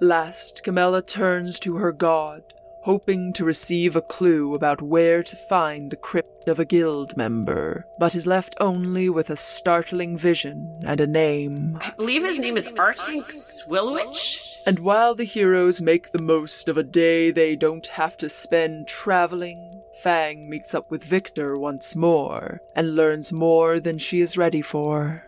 [0.00, 2.42] Last, Camilla turns to her god,
[2.86, 7.84] hoping to receive a clue about where to find the crypt of a guild member,
[7.98, 11.76] but is left only with a startling vision and a name.
[11.80, 14.58] I believe his name is Artank Swilovich.
[14.68, 18.86] And while the heroes make the most of a day they don't have to spend
[18.86, 24.62] traveling, Fang meets up with Victor once more and learns more than she is ready
[24.62, 25.26] for.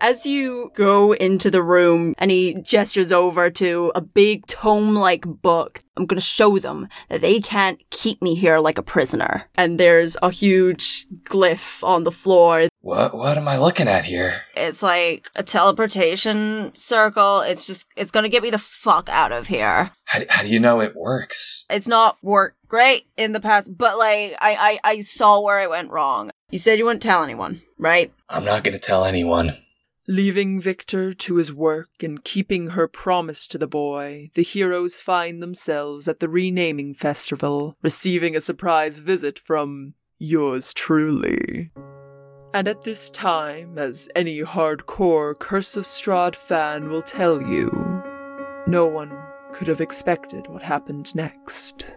[0.00, 5.24] As you go into the room and he gestures over to a big tome like
[5.26, 9.44] book, I'm gonna show them that they can't keep me here like a prisoner.
[9.56, 12.68] And there's a huge glyph on the floor.
[12.82, 14.42] What what am I looking at here?
[14.54, 17.40] It's like a teleportation circle.
[17.40, 19.92] It's just, it's gonna get me the fuck out of here.
[20.04, 21.64] How, do- how do you know it works?
[21.70, 25.70] It's not worked great in the past, but like, I, I, I saw where it
[25.70, 26.30] went wrong.
[26.50, 28.12] You said you wouldn't tell anyone, right?
[28.28, 29.52] I'm not gonna tell anyone.
[30.08, 35.42] Leaving Victor to his work and keeping her promise to the boy, the heroes find
[35.42, 41.72] themselves at the renaming festival, receiving a surprise visit from yours truly.
[42.54, 47.68] And at this time, as any hardcore Curse of Strahd fan will tell you,
[48.68, 49.10] no one
[49.52, 51.96] could have expected what happened next.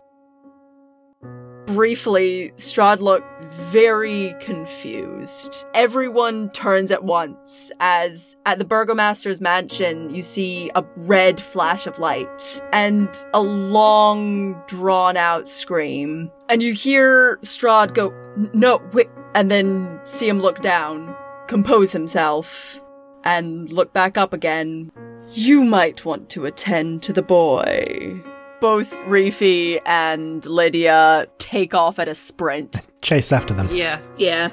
[1.69, 5.65] Briefly, Strahd looked very confused.
[5.75, 11.99] Everyone turns at once as at the Burgomaster's mansion you see a red flash of
[11.99, 16.31] light and a long drawn out scream.
[16.49, 18.15] And you hear Strahd go,
[18.51, 21.15] No, wait, and then see him look down,
[21.47, 22.79] compose himself,
[23.23, 24.91] and look back up again.
[25.33, 28.23] You might want to attend to the boy.
[28.59, 32.81] Both Reefy and Lydia take off at a sprint.
[33.01, 33.69] Chase after them.
[33.73, 34.01] Yeah.
[34.17, 34.51] Yeah.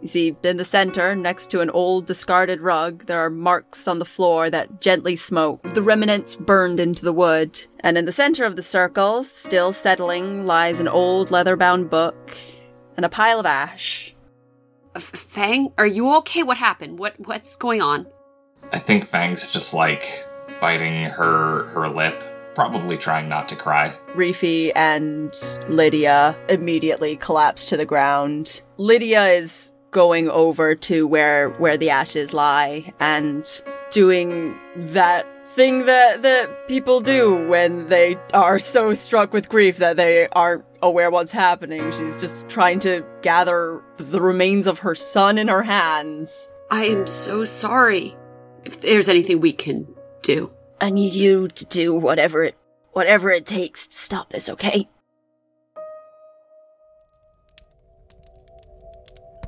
[0.00, 3.98] You see, in the center, next to an old discarded rug, there are marks on
[3.98, 7.64] the floor that gently smoke, the remnants burned into the wood.
[7.80, 12.36] And in the center of the circle, still settling, lies an old leather bound book
[12.96, 14.14] and a pile of ash.
[14.98, 16.42] Fang, are you okay?
[16.42, 16.98] What happened?
[16.98, 18.06] What What's going on?
[18.72, 20.06] I think Fang's just like
[20.60, 22.22] biting her her lip,
[22.56, 23.94] probably trying not to cry.
[24.14, 25.32] Reefy and
[25.68, 28.62] Lydia immediately collapse to the ground.
[28.78, 36.22] Lydia is going over to where where the ashes lie and doing that thing that
[36.22, 41.32] that people do when they are so struck with grief that they aren't aware what's
[41.32, 41.92] happening.
[41.92, 46.48] She's just trying to gather the remains of her son in her hands.
[46.70, 48.16] I am so sorry.
[48.64, 49.86] If there's anything we can
[50.22, 50.50] do.
[50.80, 52.56] I need you to do whatever it
[52.92, 54.88] whatever it takes to stop this, okay?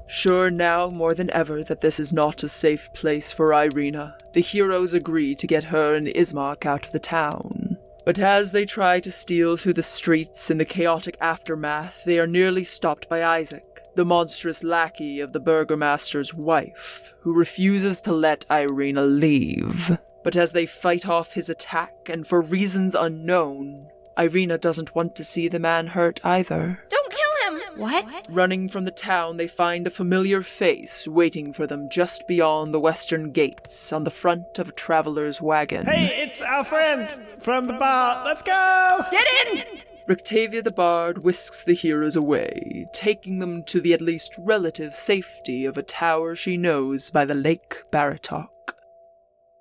[0.06, 4.40] Sure now more than ever that this is not a safe place for Irina, the
[4.40, 7.76] heroes agree to get her and Ismark out of the town.
[8.04, 12.26] But as they try to steal through the streets in the chaotic aftermath, they are
[12.26, 18.46] nearly stopped by Izek, the monstrous lackey of the burgomaster's wife, who refuses to let
[18.50, 19.98] Irina leave.
[20.28, 25.24] But as they fight off his attack, and for reasons unknown, Irina doesn't want to
[25.24, 26.84] see the man hurt either.
[26.90, 27.78] Don't kill him!
[27.78, 28.26] What?
[28.28, 32.78] Running from the town, they find a familiar face waiting for them just beyond the
[32.78, 35.86] western gates on the front of a traveler's wagon.
[35.86, 37.10] Hey, it's our friend
[37.40, 38.22] from the bar.
[38.26, 39.00] Let's go!
[39.10, 39.64] Get in!
[40.06, 45.64] Rictavia the Bard whisks the heroes away, taking them to the at least relative safety
[45.64, 48.48] of a tower she knows by the Lake Baratok.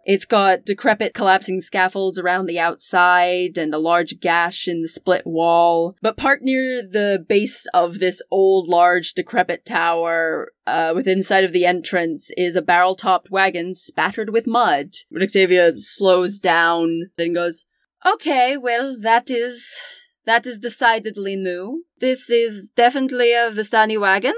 [0.08, 5.28] It's got decrepit collapsing scaffolds around the outside and a large gash in the split
[5.28, 5.98] wall.
[6.02, 11.52] But parked near the base of this old, large, decrepit tower, uh, with inside of
[11.52, 14.94] the entrance is a barrel topped wagon spattered with mud.
[15.22, 17.66] Octavia slows down and goes,
[18.06, 19.82] Okay, well, that is.
[20.24, 21.84] that is decidedly new.
[22.00, 24.36] This is definitely a Vistani wagon.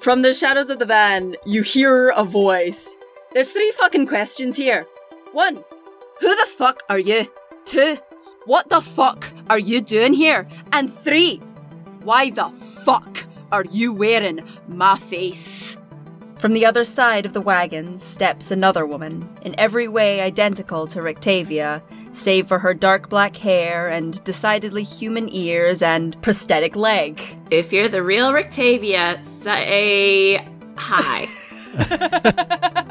[0.00, 2.96] From the shadows of the van, you hear a voice.
[3.34, 4.86] There's three fucking questions here.
[5.32, 5.64] One,
[6.20, 7.32] who the fuck are you?
[7.64, 7.96] Two,
[8.44, 10.46] what the fuck are you doing here?
[10.70, 11.38] And three,
[12.02, 12.50] why the
[12.84, 15.78] fuck are you wearing my face?
[16.36, 21.00] From the other side of the wagon steps another woman, in every way identical to
[21.00, 21.82] Rictavia,
[22.14, 27.22] save for her dark black hair and decidedly human ears and prosthetic leg.
[27.50, 31.28] If you're the real Rictavia, say hi.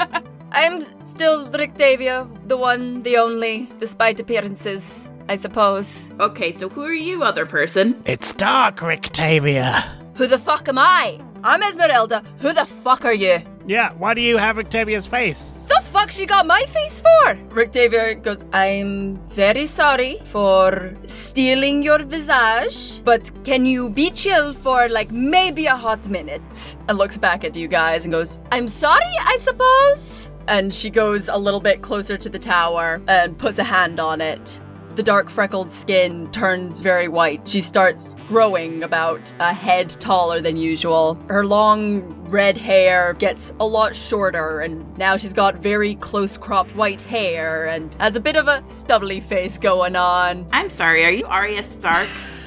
[0.52, 6.14] I'm still Rictavia, the one, the only, despite appearances, I suppose.
[6.20, 8.02] okay, so who are you, other person?
[8.06, 9.82] It's dark, Rictavia.
[10.18, 11.20] Who the fuck am I?
[11.44, 12.24] I'm Ezmerelda.
[12.40, 13.40] Who the fuck are you?
[13.66, 15.54] Yeah, why do you have Rictavia's face?
[15.68, 17.36] The fuck she got my face for?
[17.50, 24.90] Rictavia goes, I'm very sorry for stealing your visage, but can you be chill for
[24.90, 26.76] like maybe a hot minute?
[26.88, 30.31] And looks back at you guys and goes, I'm sorry, I suppose?
[30.48, 34.22] And she goes a little bit closer to the tower and puts a hand on
[34.22, 34.60] it.
[34.96, 37.48] The dark freckled skin turns very white.
[37.48, 41.18] She starts growing about a head taller than usual.
[41.30, 46.76] Her long red hair gets a lot shorter, and now she's got very close cropped
[46.76, 50.46] white hair and has a bit of a stubbly face going on.
[50.52, 52.10] I'm sorry, are you Arya Stark?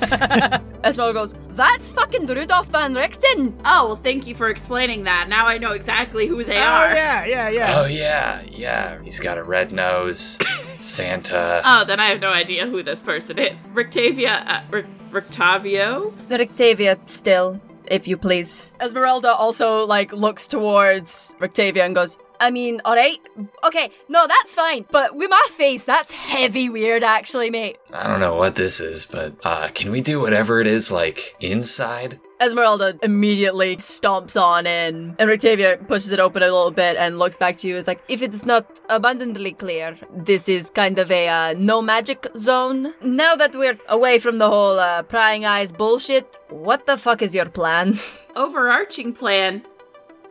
[0.82, 3.54] Ezmerelda goes, That's fucking Rudolph Van Richten!
[3.64, 5.28] oh, well, thank you for explaining that.
[5.28, 6.86] Now I know exactly who they are.
[6.90, 7.74] oh, yeah, yeah, yeah.
[7.80, 9.02] Oh yeah, yeah.
[9.02, 10.38] He's got a red nose.
[10.78, 11.60] Santa.
[11.64, 13.58] Oh, then I have no idea who this person is.
[13.74, 16.12] Rictavia, uh, Ric- Rictavio?
[16.28, 18.72] Rictavia still, if you please.
[18.80, 23.20] Ezmerelda also, like, looks towards Rictavia and goes, I mean, alright.
[23.62, 24.86] Okay, no, that's fine.
[24.90, 27.76] But with my face, that's heavy weird, actually, mate.
[27.94, 31.36] I don't know what this is, but uh, can we do whatever it is like
[31.40, 32.18] inside?
[32.40, 37.36] Ezmerelda immediately stomps on in, and Rictavia pushes it open a little bit and looks
[37.36, 37.76] back to you.
[37.76, 42.26] Is like, if it's not abundantly clear, this is kind of a uh, no magic
[42.38, 42.94] zone.
[43.02, 47.34] Now that we're away from the whole uh, prying eyes bullshit, what the fuck is
[47.34, 48.00] your plan?
[48.36, 49.62] Overarching plan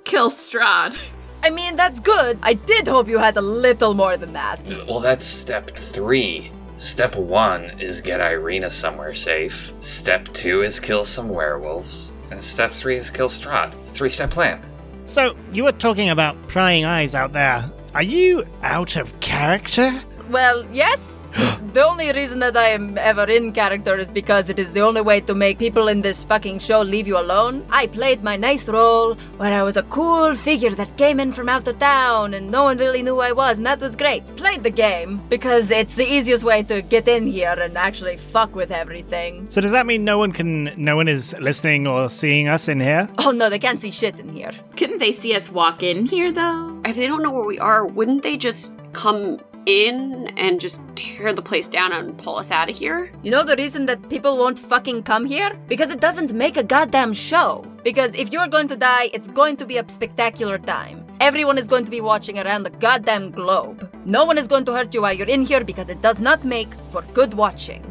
[0.03, 0.99] kill Strahd.
[1.43, 2.37] I mean, that's good.
[2.43, 4.59] I did hope you had a little more than that.
[4.87, 6.51] Well, that's step three.
[6.75, 9.73] Step one is get Irina somewhere safe.
[9.79, 12.11] Step two is kill some werewolves.
[12.31, 13.73] And step three is kill Strahd.
[13.75, 14.61] It's a three step plan.
[15.05, 17.69] So, you were talking about prying eyes out there.
[17.95, 19.99] Are you out of character?
[20.29, 21.27] Well, yes.
[21.73, 25.01] the only reason that I am ever in character is because it is the only
[25.01, 27.65] way to make people in this fucking show leave you alone.
[27.71, 31.49] I played my nice role where I was a cool figure that came in from
[31.49, 34.27] out of town and no one really knew who I was, and that was great.
[34.37, 38.53] Played the game because it's the easiest way to get in here and actually fuck
[38.55, 39.49] with everything.
[39.49, 42.79] So does that mean no one can no one is listening or seeing us in
[42.79, 43.09] here?
[43.17, 44.51] Oh no, they can't see shit in here.
[44.77, 46.81] Couldn't they see us walk in here, though?
[46.85, 51.33] If they don't know where we are, wouldn't they just come in and just tear
[51.33, 53.11] the place down and pull us out of here?
[53.23, 55.57] You know the reason that people won't fucking come here?
[55.67, 57.65] Because it doesn't make a goddamn show.
[57.83, 61.05] Because if you're going to die, it's going to be a spectacular time.
[61.19, 63.89] Everyone is going to be watching around the goddamn globe.
[64.05, 66.43] No one is going to hurt you while you're in here because it does not
[66.45, 67.83] make for good watching.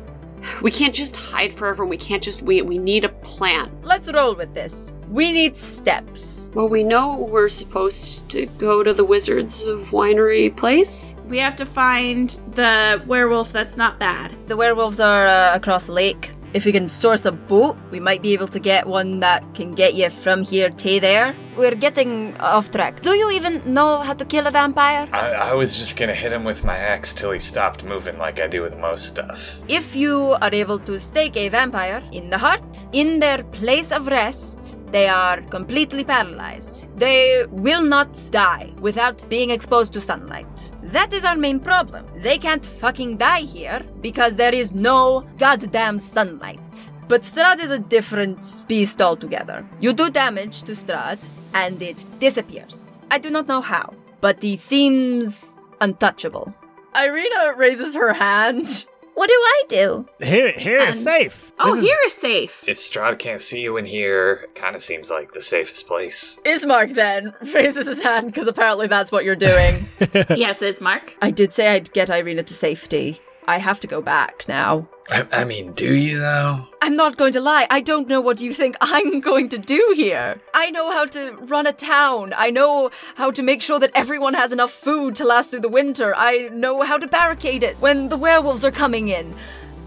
[0.63, 1.85] We can't just hide forever.
[1.85, 3.71] We can't just we we need a plan.
[3.83, 4.93] Let's roll with this.
[5.09, 6.51] We need steps.
[6.55, 11.17] Well, we know we're supposed to go to the Wizards of Winery place.
[11.27, 14.35] We have to find the werewolf that's not bad.
[14.49, 16.33] The werewolves are uh, across the lake.
[16.55, 19.75] If we can source a boat, we might be able to get one that can
[19.75, 23.03] get you from here to there we're getting off track.
[23.03, 25.09] Do you even know how to kill a vampire?
[25.13, 28.41] I, I was just gonna hit him with my axe till he stopped moving like
[28.41, 29.61] I do with most stuff.
[29.69, 34.07] If you are able to stake a vampire in the heart, in their place of
[34.07, 36.87] rest, they are completely paralyzed.
[36.97, 40.73] They will not die without being exposed to sunlight.
[40.83, 42.07] That is our main problem.
[42.23, 46.93] They can't fucking die here because there is no goddamn sunlight.
[47.09, 49.67] But Strahd is a different beast altogether.
[49.81, 53.01] You do damage to Strahd, and it disappears.
[53.11, 56.55] I do not know how, but he seems untouchable.
[56.95, 58.87] Irina raises her hand.
[59.15, 60.07] What do I do?
[60.21, 61.51] Here, here is And- safe.
[61.59, 62.65] Oh, This is- here is safe.
[62.69, 66.39] If Strahd can't see you in here, it kinda seems like the safest place.
[66.45, 69.89] Ismark then raises his hand because apparently that's what you're doing.
[70.37, 71.15] yes, Ismark.
[71.21, 73.21] I did say I'd get Irina to safety.
[73.49, 74.87] I have to go back now.
[75.11, 76.67] I, I mean, do you though?
[76.83, 77.67] I'm not going to lie.
[77.71, 80.41] I don't know what you think I'm going to do here.
[80.55, 82.35] I know how to run a town.
[82.37, 85.69] I know how to make sure that everyone has enough food to last through the
[85.69, 86.15] winter.
[86.17, 89.35] I know how to barricade it when the werewolves are coming in.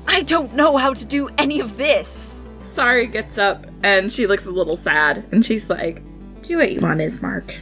[0.07, 2.51] I don't know how to do any of this.
[2.59, 6.01] Sari gets up and she looks a little sad and she's like,
[6.41, 7.55] Do what you want, Ismark.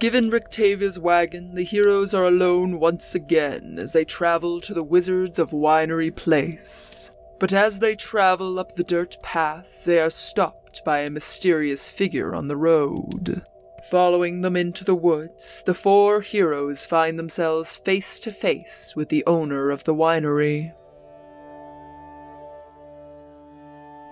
[0.00, 5.38] Given Rictavia's wagon, the heroes are alone once again as they travel to the Wizards
[5.38, 7.10] of Winery Place.
[7.38, 12.34] But as they travel up the dirt path, they are stopped by a mysterious figure
[12.34, 13.44] on the road.
[13.90, 19.24] Following them into the woods, the four heroes find themselves face to face with the
[19.26, 20.72] owner of the winery.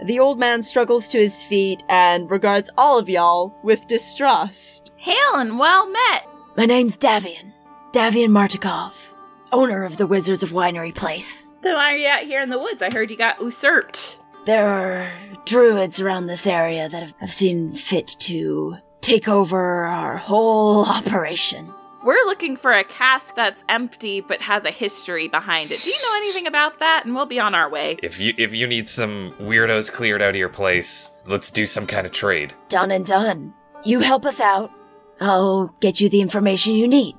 [0.05, 4.93] The old man struggles to his feet and regards all of y'all with distrust.
[4.97, 6.27] Hail and well met.
[6.57, 7.53] My name's Davian.
[7.93, 9.09] Davian Martikov,
[9.51, 11.57] owner of the Wizards of Winery Place.
[11.63, 12.81] Then why are you out here in the woods?
[12.81, 14.19] I heard you got usurped.
[14.45, 15.13] There are
[15.47, 21.73] druids around this area that have, have seen fit to take over our whole operation.
[22.05, 25.81] We're looking for a cask that's empty but has a history behind it.
[25.83, 27.05] Do you know anything about that?
[27.05, 27.97] And we'll be on our way.
[28.03, 31.87] If you if you need some weirdos cleared out of your place, let's do some
[31.87, 32.55] kind of trade.
[32.69, 33.55] Done and done.
[33.85, 34.71] You help us out,
[35.21, 37.17] I'll get you the information you need.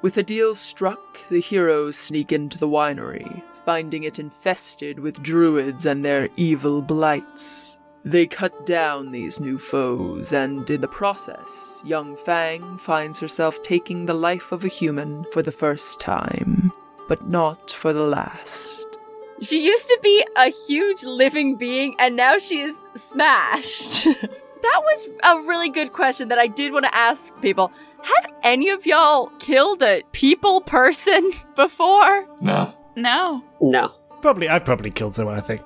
[0.00, 5.86] With a deal struck, the heroes sneak into the winery, finding it infested with druids
[5.86, 7.78] and their evil blights.
[8.04, 14.06] They cut down these new foes, and in the process, young Fang finds herself taking
[14.06, 16.72] the life of a human for the first time,
[17.06, 18.98] but not for the last.
[19.40, 24.04] She used to be a huge living being and now she is smashed.
[24.62, 27.72] that was a really good question that I did want to ask people.
[28.02, 32.28] Have any of y'all killed a people person before?
[32.40, 32.72] No.
[32.94, 33.42] No.
[33.60, 33.92] No.
[34.20, 35.36] Probably, I've probably killed someone.
[35.36, 35.60] I think.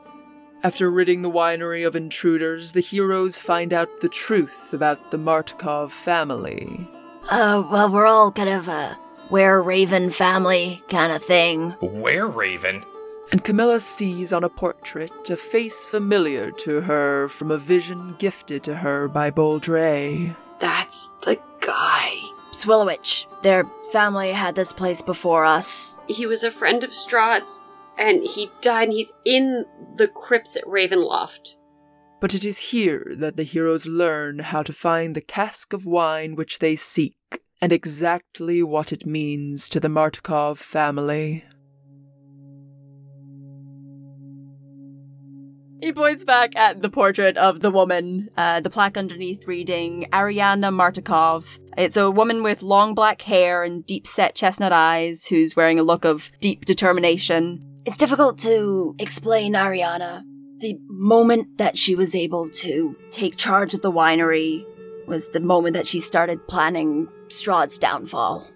[0.66, 5.92] After ridding the winery of intruders, the heroes find out the truth about the Martikov
[5.92, 6.90] family.
[7.30, 8.98] Uh, well, we're all kind of a
[9.30, 11.70] were raven family kind of thing.
[11.80, 12.84] Where Raven?
[13.30, 18.64] And Camilla sees on a portrait a face familiar to her from a vision gifted
[18.64, 20.34] to her by Boldre.
[20.58, 22.10] That's the guy.
[22.50, 23.26] Swilovich.
[23.42, 25.96] Their family had this place before us.
[26.08, 27.60] He was a friend of Strahd's,
[27.99, 29.64] and he died, and he's in
[29.97, 31.57] the crypts at Ravenloft.
[32.20, 36.34] But it is here that the heroes learn how to find the cask of wine
[36.34, 41.44] which they seek, and exactly what it means to the Martikov family.
[45.80, 50.74] He points back at the portrait of the woman, uh, the plaque underneath reading Ariana
[50.74, 51.59] Martikov.
[51.76, 55.82] It's a woman with long black hair and deep set chestnut eyes who's wearing a
[55.84, 57.65] look of deep determination.
[57.87, 60.24] It's difficult to explain Ariana.
[60.59, 64.64] The moment that she was able to Take charge of the winery
[65.07, 68.51] was the moment that she started planning Strahd's downfall.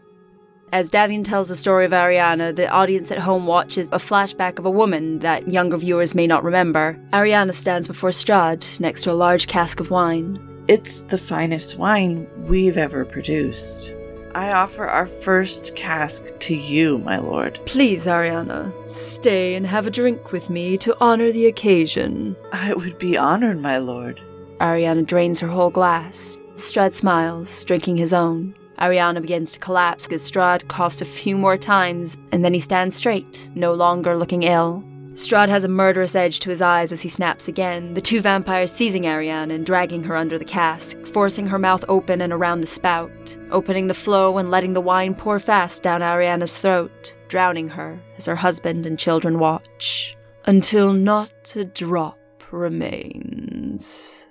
[0.73, 4.67] As Davian tells the story of Ariana, the audience at home watches a flashback of
[4.67, 7.01] a woman that younger viewers may not remember.
[7.13, 10.45] Ariana stands before Strahd next to a large cask of wine.
[10.67, 13.95] It's the finest wine we've ever produced.
[14.35, 17.61] I offer our first cask to you, my lord.
[17.67, 22.37] Please, Ariana, stay and have a drink with me to honor the occasion.
[22.53, 24.21] I would be honored, my lord.
[24.59, 26.39] Ariana drains her whole glass.
[26.57, 28.55] Strahd smiles, drinking his own.
[28.79, 32.97] Ariana begins to collapse as Strahd coughs a few more times, and then he stands
[32.97, 34.85] straight, no longer looking ill.
[35.13, 38.71] Strahd has a murderous edge to his eyes as he snaps again, the two vampires
[38.71, 42.69] seizing Ariana and dragging her under the cask, forcing her mouth open and around the
[42.69, 48.01] spout, opening the flow and letting the wine pour fast down Ariana's throat, drowning her
[48.19, 50.17] as her husband and children watch.
[50.47, 52.19] Until not a drop
[52.53, 54.27] remains.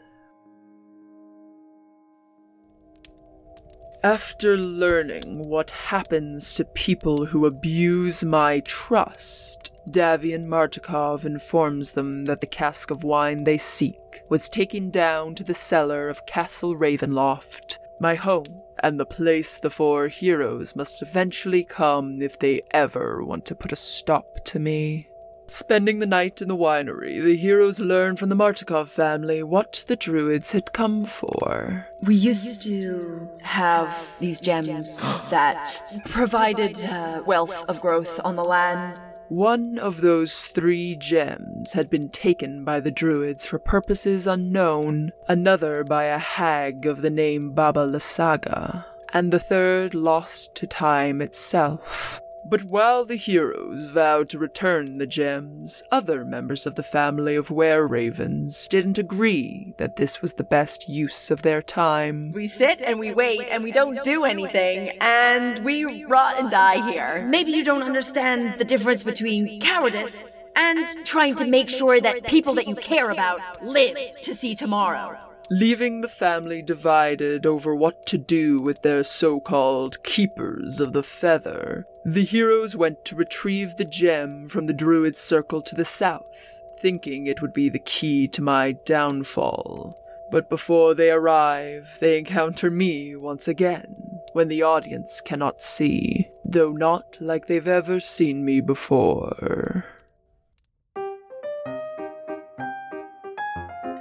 [4.02, 12.42] After learning what happens to people who abuse my trust, Davian Martikov informs them that
[12.42, 17.80] the cask of wine they seek was taken down to the cellar of Castle Ravenloft,
[18.00, 23.46] my home, and the place the four heroes must eventually come if they ever want
[23.46, 25.10] to put a stop to me.
[25.48, 29.96] Spending the night in the winery, the heroes learn from the Martikov family what the
[29.96, 31.88] druids had come for.
[32.02, 35.00] We used to have these gems
[35.32, 39.00] that provided uh, wealth of growth on the land.
[39.30, 45.84] One of those three gems had been taken by the druids for purposes unknown, another
[45.84, 52.22] by a hag of the name Baba Lysaga, and the third lost to time itself.
[52.50, 57.52] But while the heroes vowed to return the gems, other members of the family of
[57.52, 62.32] Were Ravens didn't agree that this was the best use of their time.
[62.32, 66.90] We sit and we wait and we don't do anything and we rot and die
[66.92, 67.24] here.
[67.30, 72.56] Maybe you don't understand the difference between cowardice and trying to make sure that people
[72.56, 75.18] that you care about live to see tomorrow.
[75.52, 81.02] leaving the family divided over what to do with their so called keepers of the
[81.02, 81.86] feather.
[82.06, 87.28] The heroes went to retrieve the gem from the druid's circle to the south, thinking
[87.28, 89.98] it would be the key to my downfall.
[90.32, 93.96] But before they arrive, they encounter me once again,
[94.32, 99.86] when the audience cannot see, though not like they've ever seen me before.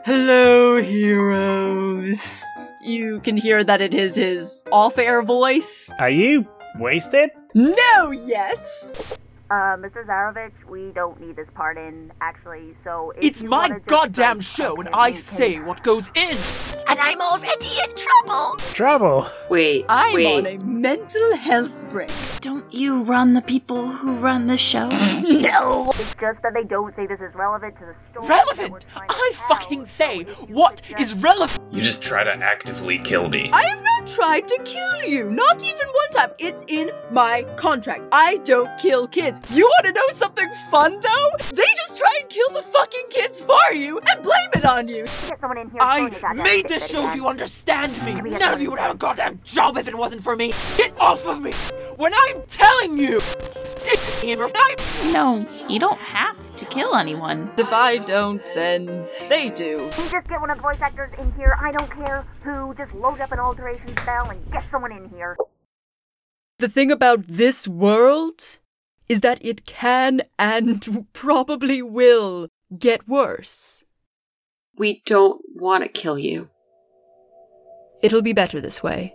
[0.05, 2.45] Hello, heroes.
[2.85, 5.93] You can hear that it is his off air voice.
[5.99, 6.47] Are you
[6.79, 7.31] wasted?
[7.63, 9.19] No, yes.
[9.51, 10.07] Uh, Mr.
[10.07, 14.77] Zarovich, we don't need this part in, actually, so if It's you my goddamn show,
[14.77, 16.37] and I you can- say what goes in.
[16.89, 18.57] And I'm already in trouble!
[18.75, 19.27] Trouble?
[19.51, 20.37] Wait, I'm wait.
[20.37, 22.11] on a mental health break.
[22.41, 24.89] Don't you run the people who run the show?
[25.22, 25.91] no.
[25.91, 28.28] It's just that they don't say this is relevant to the story.
[28.28, 28.86] Relevant!
[28.97, 31.72] I fucking say what is relevant.
[31.72, 33.51] You just try to actively kill me.
[33.53, 36.30] I have not tried to kill you, not even one time.
[36.39, 38.03] It's in my contract.
[38.12, 39.41] I don't kill kids.
[39.51, 41.30] You want to know something fun though?
[41.51, 45.05] They just try and kill the fucking kids for you and blame it on you.
[45.05, 47.93] Get someone in here I throwing a goddamn made this show it, if you understand
[48.05, 48.14] me.
[48.14, 50.36] Let me get None of you would have a goddamn job if it wasn't for
[50.36, 50.53] me.
[50.76, 51.53] Get off of me!
[51.97, 53.20] When I'm telling you!
[55.12, 57.51] No, you don't have to kill anyone.
[57.59, 59.64] If I don't, then they do.
[59.64, 62.93] You just get one of the voice actors in here, I don't care who, just
[62.95, 65.37] load up an alteration spell and get someone in here.
[66.59, 68.59] The thing about this world
[69.09, 72.49] is that it can and probably will
[72.79, 73.85] get worse.
[74.76, 76.51] We don't want to kill you.
[78.03, 79.14] It'll be better this way.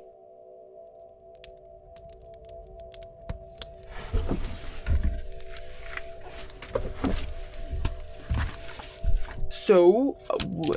[9.49, 10.18] So,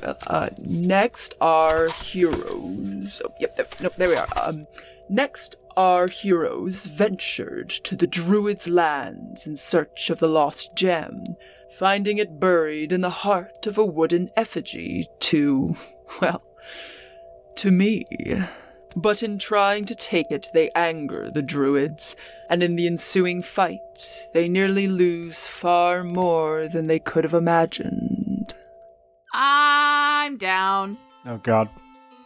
[0.05, 3.20] uh, uh, next are heroes.
[3.24, 4.28] Oh, yep, there, no, there we are.
[4.41, 4.68] Um,
[5.09, 11.24] next, our heroes ventured to the Druids' lands in search of the lost gem,
[11.68, 15.74] finding it buried in the heart of a wooden effigy to,
[16.20, 16.45] well,
[17.57, 18.05] to me.
[18.97, 22.16] But in trying to take it, they anger the Druids,
[22.49, 28.55] and in the ensuing fight, they nearly lose far more than they could have imagined.
[29.34, 30.97] I'm down.
[31.26, 31.68] Oh god.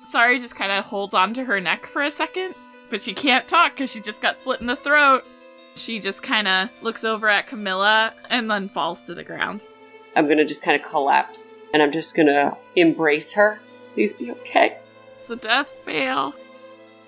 [0.04, 2.54] Sari just kind of holds on to her neck for a second,
[2.88, 5.26] but she can't talk because she just got slit in the throat.
[5.74, 9.66] She just kind of looks over at Camilla and then falls to the ground.
[10.14, 13.60] I'm gonna just kind of collapse and I'm just gonna embrace her.
[13.94, 14.78] Please be okay.
[15.16, 16.34] It's a death fail.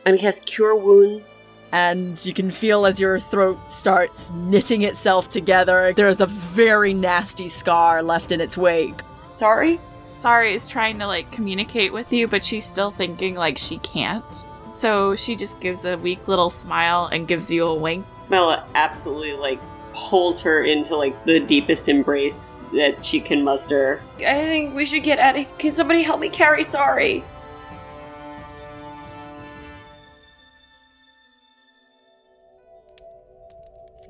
[0.05, 1.45] And he has cure wounds.
[1.73, 7.49] And you can feel as your throat starts knitting itself together, there's a very nasty
[7.49, 9.01] scar left in its wake.
[9.23, 9.81] Sari?
[10.11, 14.47] Sari is trying to like communicate with you, but she's still thinking like she can't.
[14.69, 18.07] So she just gives a weak little smile and gives you a wink.
[18.29, 19.61] Mela absolutely like
[19.95, 24.03] holds her into like the deepest embrace that she can muster.
[24.19, 27.25] I think we should get out of Can somebody help me carry Sari?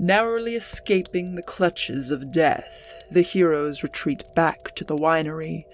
[0.03, 5.64] Narrowly escaping the clutches of death, the heroes retreat back to the winery,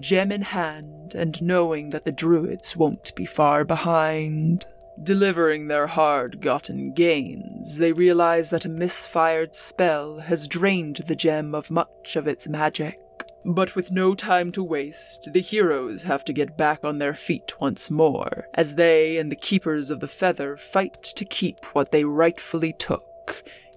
[0.00, 4.64] gem in hand, and knowing that the druids won't be far behind.
[5.02, 11.54] Delivering their hard gotten gains, they realize that a misfired spell has drained the gem
[11.54, 12.98] of much of its magic.
[13.44, 17.60] But with no time to waste, the heroes have to get back on their feet
[17.60, 22.04] once more, as they and the Keepers of the Feather fight to keep what they
[22.04, 23.10] rightfully took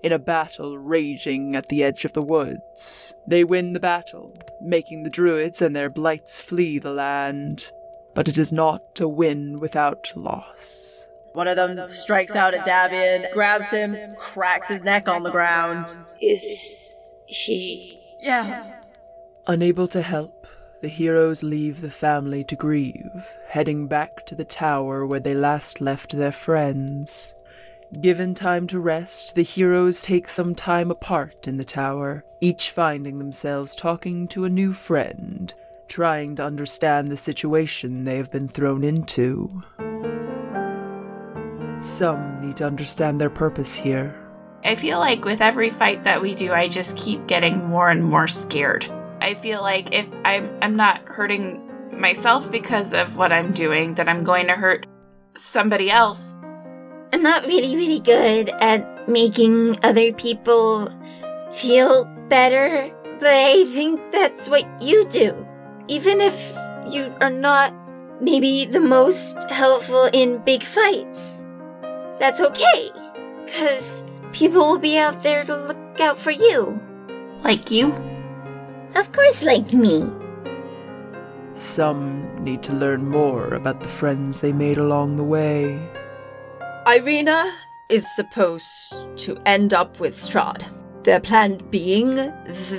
[0.03, 3.13] in a battle raging at the edge of the woods.
[3.27, 7.71] They win the battle, making the druids and their blights flee the land.
[8.13, 11.07] But it is not a win without loss.
[11.33, 15.95] One of them strikes out at Davian, grabs him, cracks his neck on the ground.
[16.19, 17.99] Is he.
[18.19, 18.81] Yeah.
[19.45, 20.47] Unable to help,
[20.81, 25.79] the heroes leave the family to grieve, heading back to the tower where they last
[25.79, 27.35] left their friends.
[28.01, 33.17] Given time to rest, the heroes take some time apart in the tower, each finding
[33.17, 35.53] themselves talking to a new friend,
[35.87, 39.63] trying to understand the situation they have been thrown into.
[41.81, 44.13] Some need to understand their purpose here.
[44.65, 48.03] I feel like with every fight that we do, I just keep getting more and
[48.03, 48.85] more scared.
[49.21, 51.63] I feel like if I'm I'm not hurting
[51.97, 54.85] myself because of what I'm doing, that I'm going to hurt
[55.35, 56.35] somebody else.
[57.13, 60.89] I'm not really, really good at making other people
[61.53, 65.45] feel better, but I think that's what you do.
[65.87, 66.35] Even if
[66.89, 67.73] you are not
[68.19, 71.45] maybe the most helpful in big fights.
[72.19, 72.91] That's okay,
[73.45, 76.81] because people will be out there to look out for you.
[77.43, 77.93] Like you?
[78.95, 80.05] Of course, like me.
[81.53, 85.79] Some need to learn more about the friends they made along the way.
[86.87, 87.53] Irina
[87.89, 90.63] is supposed to end up with Strahd.
[91.03, 92.15] Their plan being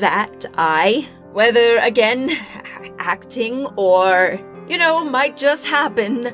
[0.01, 2.31] that I, whether again
[2.99, 6.33] acting or, you know, might just happen,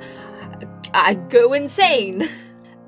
[0.93, 2.29] I go insane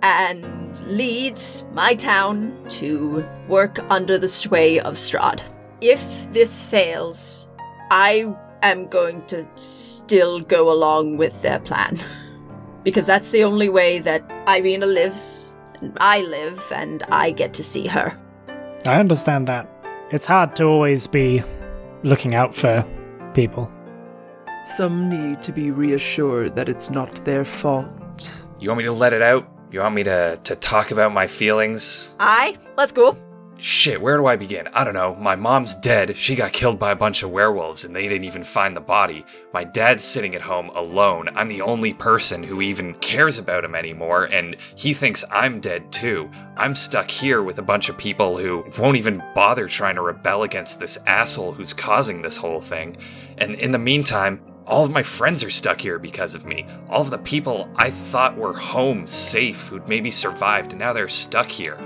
[0.03, 1.41] and lead
[1.73, 5.41] my town to work under the sway of Strahd.
[5.81, 7.51] If this fails,
[7.91, 8.33] I
[8.63, 12.01] am going to still go along with their plan.
[12.87, 17.65] Because that's the only way that Irina lives, and I live, and I get to
[17.65, 18.17] see her.
[18.87, 19.69] I understand that.
[20.13, 21.43] It's hard to always be
[22.05, 22.87] looking out for
[23.35, 23.73] people.
[24.65, 28.45] Some need to be reassured that it's not their fault.
[28.61, 29.51] You want me to let it out?
[29.73, 32.15] You want me to, to talk about my feelings?
[32.21, 33.19] Aye, let's go.
[33.59, 34.69] Shit, where do I begin?
[34.75, 35.15] I don't know.
[35.15, 36.19] My mom's dead.
[36.19, 39.25] She got killed by a bunch of werewolves and they didn't even find the body.
[39.55, 41.31] My dad's sitting at home alone.
[41.35, 45.91] I'm the only person who even cares about him anymore and he thinks I'm dead
[45.91, 46.31] too.
[46.59, 50.43] I'm stuck here with a bunch of people who won't even bother trying to rebel
[50.43, 52.99] against this asshole who's causing this whole thing.
[53.39, 56.67] And in the meantime, all of my friends are stuck here because of me.
[56.91, 61.09] All of the people I thought were home, safe, who'd maybe survived, and now they're
[61.09, 61.79] stuck here.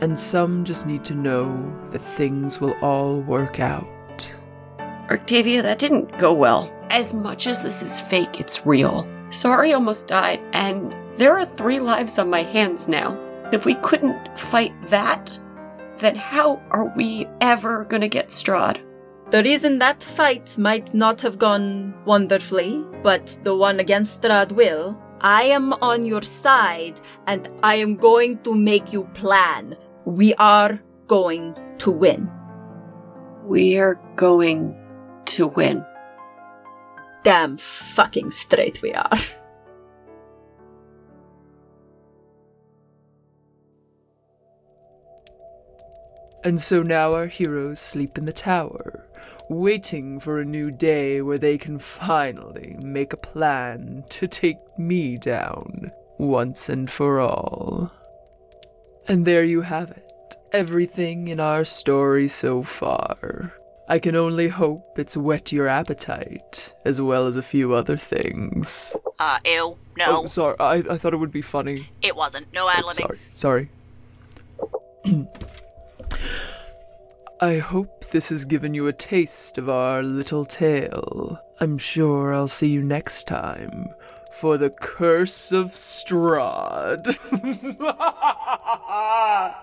[0.00, 1.50] And some just need to know
[1.90, 3.86] that things will all work out.
[5.10, 6.72] Octavia, that didn't go well.
[6.88, 9.06] As much as this is fake, it's real.
[9.30, 13.18] Sari almost died, and there are three lives on my hands now.
[13.52, 15.38] If we couldn't fight that,
[15.98, 18.80] then how are we ever gonna get Strahd?
[19.30, 24.96] The reason that fight might not have gone wonderfully, but the one against Strahd will,
[25.20, 29.76] I am on your side and I am going to make you plan.
[30.10, 32.28] We are going to win.
[33.44, 34.74] We are going
[35.26, 35.86] to win.
[37.22, 39.08] Damn fucking straight we are.
[46.42, 49.06] And so now our heroes sleep in the tower,
[49.48, 55.18] waiting for a new day where they can finally make a plan to take me
[55.18, 57.92] down once and for all.
[59.10, 60.36] And there you have it.
[60.52, 63.52] Everything in our story so far.
[63.88, 68.96] I can only hope it's whet your appetite, as well as a few other things.
[69.18, 69.76] Uh, ew.
[69.98, 70.22] No.
[70.22, 70.54] Oh, sorry.
[70.60, 71.90] I, I thought it would be funny.
[72.02, 72.52] It wasn't.
[72.52, 73.18] No ad Oh, sorry.
[73.32, 73.68] Sorry.
[77.40, 81.40] I hope this has given you a taste of our little tale.
[81.58, 83.88] I'm sure I'll see you next time
[84.32, 87.16] for the Curse of Strahd.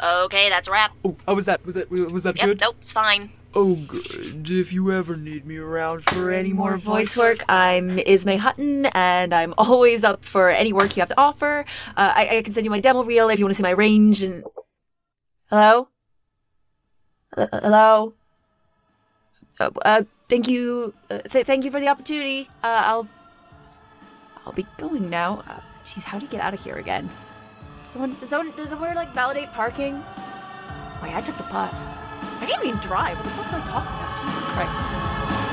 [0.00, 0.92] Okay, that's a wrap.
[1.04, 1.64] oh, how was that?
[1.66, 2.60] Was that was that Yep, good?
[2.60, 3.32] nope, it's fine.
[3.54, 4.48] Oh, good.
[4.48, 7.42] If you ever need me around for any more voice work.
[7.48, 11.64] I'm Ismay Hutton, and I'm always up for any work you have to offer.
[11.96, 13.70] Uh, I, I can send you my demo reel if you want to see my
[13.70, 14.22] range.
[14.22, 14.44] And
[15.50, 15.88] hello,
[17.36, 18.14] Uh, hello.
[19.58, 20.94] Uh, uh, thank you.
[21.10, 22.48] Uh, th- thank you for the opportunity.
[22.62, 23.08] Uh, I'll.
[24.46, 25.44] I'll be going now.
[25.46, 27.10] Uh, Jeez, how do you get out of here again?
[27.84, 29.94] Someone, does someone, does someone like validate parking?
[31.02, 31.96] Wait, I took the bus.
[32.40, 33.16] I can't even drive.
[33.16, 34.24] What the fuck am I talking about?
[34.26, 35.47] Jesus Christ.